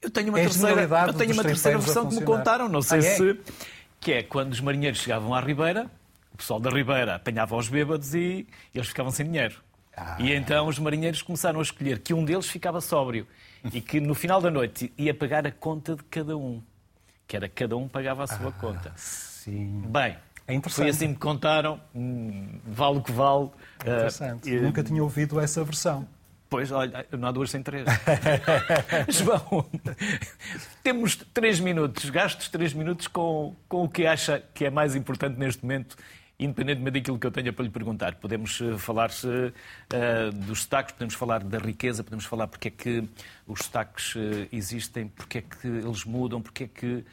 [0.00, 3.00] Eu tenho uma É terceira, eu tenho uma terceira versão que me contaram, não sei
[3.00, 3.16] Ah, é?
[3.16, 3.40] se.
[3.98, 5.90] Que é quando os marinheiros chegavam à Ribeira,
[6.36, 9.56] o pessoal da Ribeira apanhava os bêbados e eles ficavam sem dinheiro.
[9.96, 10.16] Ah.
[10.20, 13.26] E então os marinheiros começaram a escolher que um deles ficava sóbrio
[13.72, 16.62] e que no final da noite ia pagar a conta de cada um.
[17.26, 18.92] Que era cada um pagava a sua conta.
[18.96, 19.82] Sim.
[19.88, 20.82] Bem, É interessante.
[20.84, 23.48] foi assim que me contaram, hum, vale o que vale.
[23.80, 24.54] Interessante.
[24.54, 26.06] Ah, Nunca tinha ouvido essa versão.
[26.50, 27.86] Pois, olha, não há duas sem três.
[29.08, 29.66] João,
[30.82, 35.38] temos três minutos, gastos três minutos com, com o que acha que é mais importante
[35.38, 35.96] neste momento,
[36.38, 38.14] independentemente daquilo que eu tenha para lhe perguntar.
[38.16, 43.08] Podemos eh, falar eh, dos sotaques, podemos falar da riqueza, podemos falar porque é que
[43.46, 47.04] os sotaques eh, existem, porque é que eles mudam, porque é que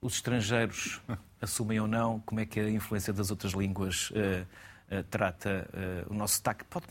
[0.00, 1.00] os estrangeiros
[1.40, 4.44] assumem ou não, como é que a influência das outras línguas eh,
[4.90, 5.68] eh, trata
[6.10, 6.64] o nosso sotaque.
[6.64, 6.86] Pode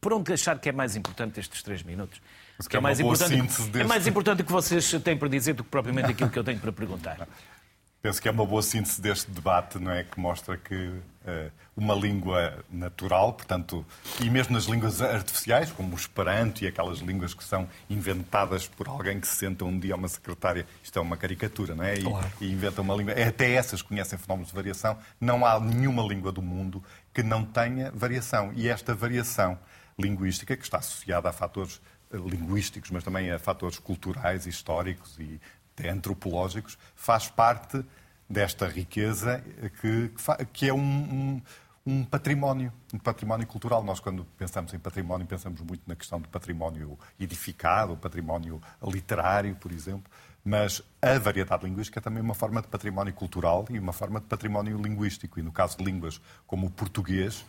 [0.00, 2.22] por onde achar que é mais importante estes três minutos?
[2.68, 5.52] que é uma boa síntese é deste- mais importante o que vocês têm para dizer
[5.54, 7.26] do que propriamente aquilo que eu tenho para perguntar.
[8.02, 10.04] Penso que é uma boa síntese deste debate, não é?
[10.04, 10.90] Que mostra que
[11.26, 13.84] eh, uma língua natural, portanto,
[14.22, 18.88] e mesmo nas línguas artificiais, como o Esperanto e aquelas línguas que são inventadas por
[18.88, 21.96] alguém que se senta um dia a uma secretária, isto é uma caricatura, não é?
[21.98, 22.32] E, Claro.
[22.40, 23.12] e inventa uma língua.
[23.12, 24.96] Até essas conhecem fenómenos de variação.
[25.20, 26.82] Não há nenhuma língua do mundo
[27.12, 28.50] que não tenha variação.
[28.54, 29.58] E esta variação
[29.98, 35.38] linguística, que está associada a fatores eh, linguísticos, mas também a fatores culturais, históricos e
[35.74, 37.84] até antropológicos, faz parte
[38.28, 39.42] desta riqueza
[39.80, 40.12] que,
[40.52, 41.42] que é um, um-
[41.86, 43.82] um património, um património cultural.
[43.82, 49.72] Nós, quando pensamos em património, pensamos muito na questão do património edificado, património literário, por
[49.72, 50.10] exemplo,
[50.44, 54.26] mas a variedade linguística é também uma forma de património cultural e uma forma de
[54.26, 55.40] património linguístico.
[55.40, 57.44] E no caso de línguas como o português,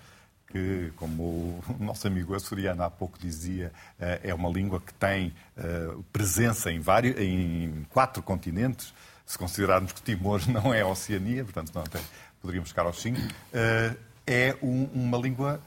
[0.51, 5.33] que, como o nosso amigo açoriano há pouco dizia, eh, é uma língua que tem
[5.57, 8.93] eh, presença em, vários, em quatro continentes.
[9.25, 12.01] Se considerarmos que Timor não é Oceania, portanto, não tem,
[12.41, 13.19] poderíamos chegar aos cinco,
[13.53, 13.95] eh,
[14.27, 15.59] é um- uma língua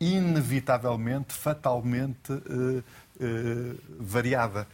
[0.00, 2.32] inevitavelmente, fatalmente
[4.00, 4.66] variada.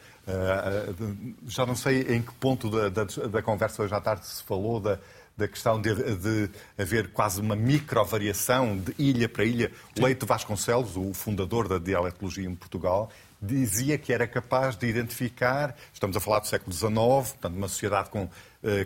[1.47, 4.81] Já não sei em que ponto da, da- da conversa hoje à tarde se falou
[4.81, 4.99] da,
[5.41, 9.73] da questão de, de haver quase uma micro-variação de ilha para ilha.
[9.99, 13.11] O Leite Vasconcelos, o fundador da dialetologia em Portugal,
[13.41, 18.11] dizia que era capaz de identificar, estamos a falar do século XIX, portanto, uma sociedade
[18.11, 18.31] com uh,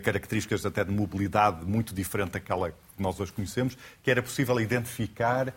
[0.01, 5.49] características até de mobilidade muito diferente daquela que nós hoje conhecemos, que era possível identificar,
[5.49, 5.53] uh,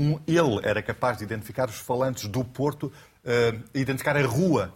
[0.00, 2.92] um, ele era capaz de identificar os falantes do Porto,
[3.24, 4.72] uh, identificar a rua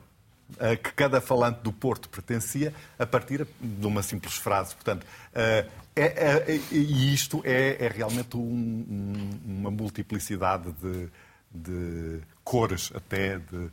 [0.58, 4.74] a que cada falante do Porto pertencia a partir de uma simples frase.
[4.74, 5.66] Portanto, é,
[5.96, 11.08] é, e isto é, é realmente um, uma multiplicidade de,
[11.50, 13.70] de cores até de,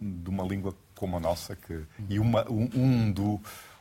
[0.00, 1.54] de, uma língua como a nossa.
[1.56, 3.40] Que, e uma, um, um do,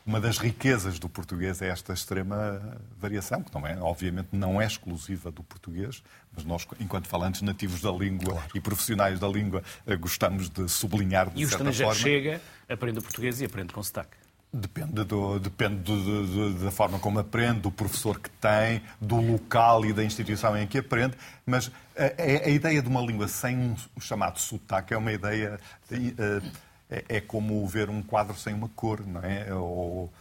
[0.09, 2.59] uma das riquezas do português é esta extrema
[2.97, 6.01] variação, que não é, obviamente não é exclusiva do português,
[6.35, 8.49] mas nós, enquanto falantes nativos da língua claro.
[8.55, 11.65] e profissionais da língua, eh, gostamos de sublinhar de e certa forma.
[11.65, 14.17] E o estrangeiro chega, aprende o português e aprende com sotaque.
[14.51, 19.85] Depende, do, depende do, do, da forma como aprende, do professor que tem, do local
[19.85, 23.55] e da instituição em que aprende, mas a, a, a ideia de uma língua sem
[23.95, 25.59] um chamado sotaque é uma ideia.
[25.91, 29.53] Uh, é, é, como ver um quadro sem uma cor, não é?
[29.53, 30.11] Ou,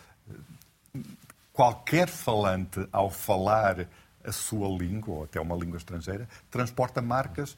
[1.53, 3.87] qualquer falante, ao falar
[4.25, 7.57] a sua língua, ou até uma língua estrangeira, transporta marcas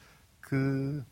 [0.49, 1.03] que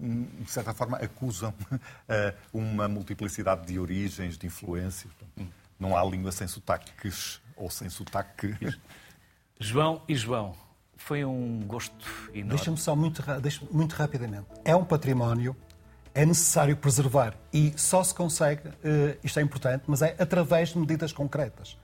[0.00, 1.52] de certa forma, acusam
[2.08, 5.12] eh, uma multiplicidade de origens, de influências.
[5.78, 8.56] Não há língua sem sotaques ou sem sotaque.
[9.60, 10.54] João e João,
[10.96, 12.56] foi um gosto enorme.
[12.56, 14.46] Deixa-me só muito, deixa muito rapidamente.
[14.64, 15.54] É um património,
[16.14, 20.78] é necessário preservar e só se consegue, uh, isto é importante, mas é através de
[20.78, 21.76] medidas concretas.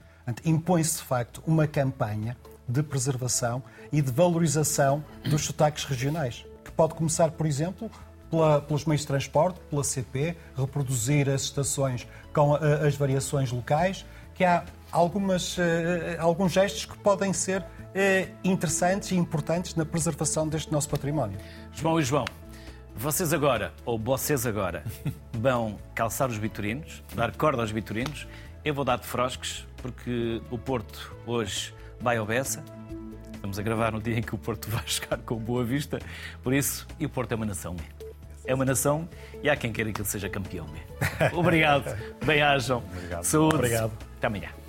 [0.43, 2.35] Impõe-se, de facto, uma campanha
[2.67, 3.63] de preservação
[3.93, 7.89] e de valorização dos sotaques regionais, que pode começar, por exemplo,
[8.29, 14.05] pela, pelos meios de transporte, pela CP, reproduzir as estações com uh, as variações locais,
[14.35, 15.61] que há algumas, uh,
[16.19, 17.65] alguns gestos que podem ser
[18.43, 21.39] interessantes e importantes na preservação deste nosso património.
[21.73, 22.25] João e João,
[22.97, 24.83] vocês agora, ou vocês agora,
[25.33, 28.27] vão calçar os vitorinos, dar corda aos vitorinos.
[28.65, 32.63] Eu vou dar de frosques, porque o Porto hoje vai ao Bessa.
[33.33, 35.99] Estamos a gravar no dia em que o Porto vai chegar com boa vista.
[36.43, 37.75] Por isso, e o Porto é uma nação
[38.47, 39.07] é uma nação
[39.43, 40.65] e há quem queira que ele seja campeão.
[41.35, 41.83] Obrigado,
[42.25, 42.81] bem-ajam.
[43.21, 43.55] Saúde.
[43.55, 43.91] Obrigado.
[44.17, 44.66] Até amanhã.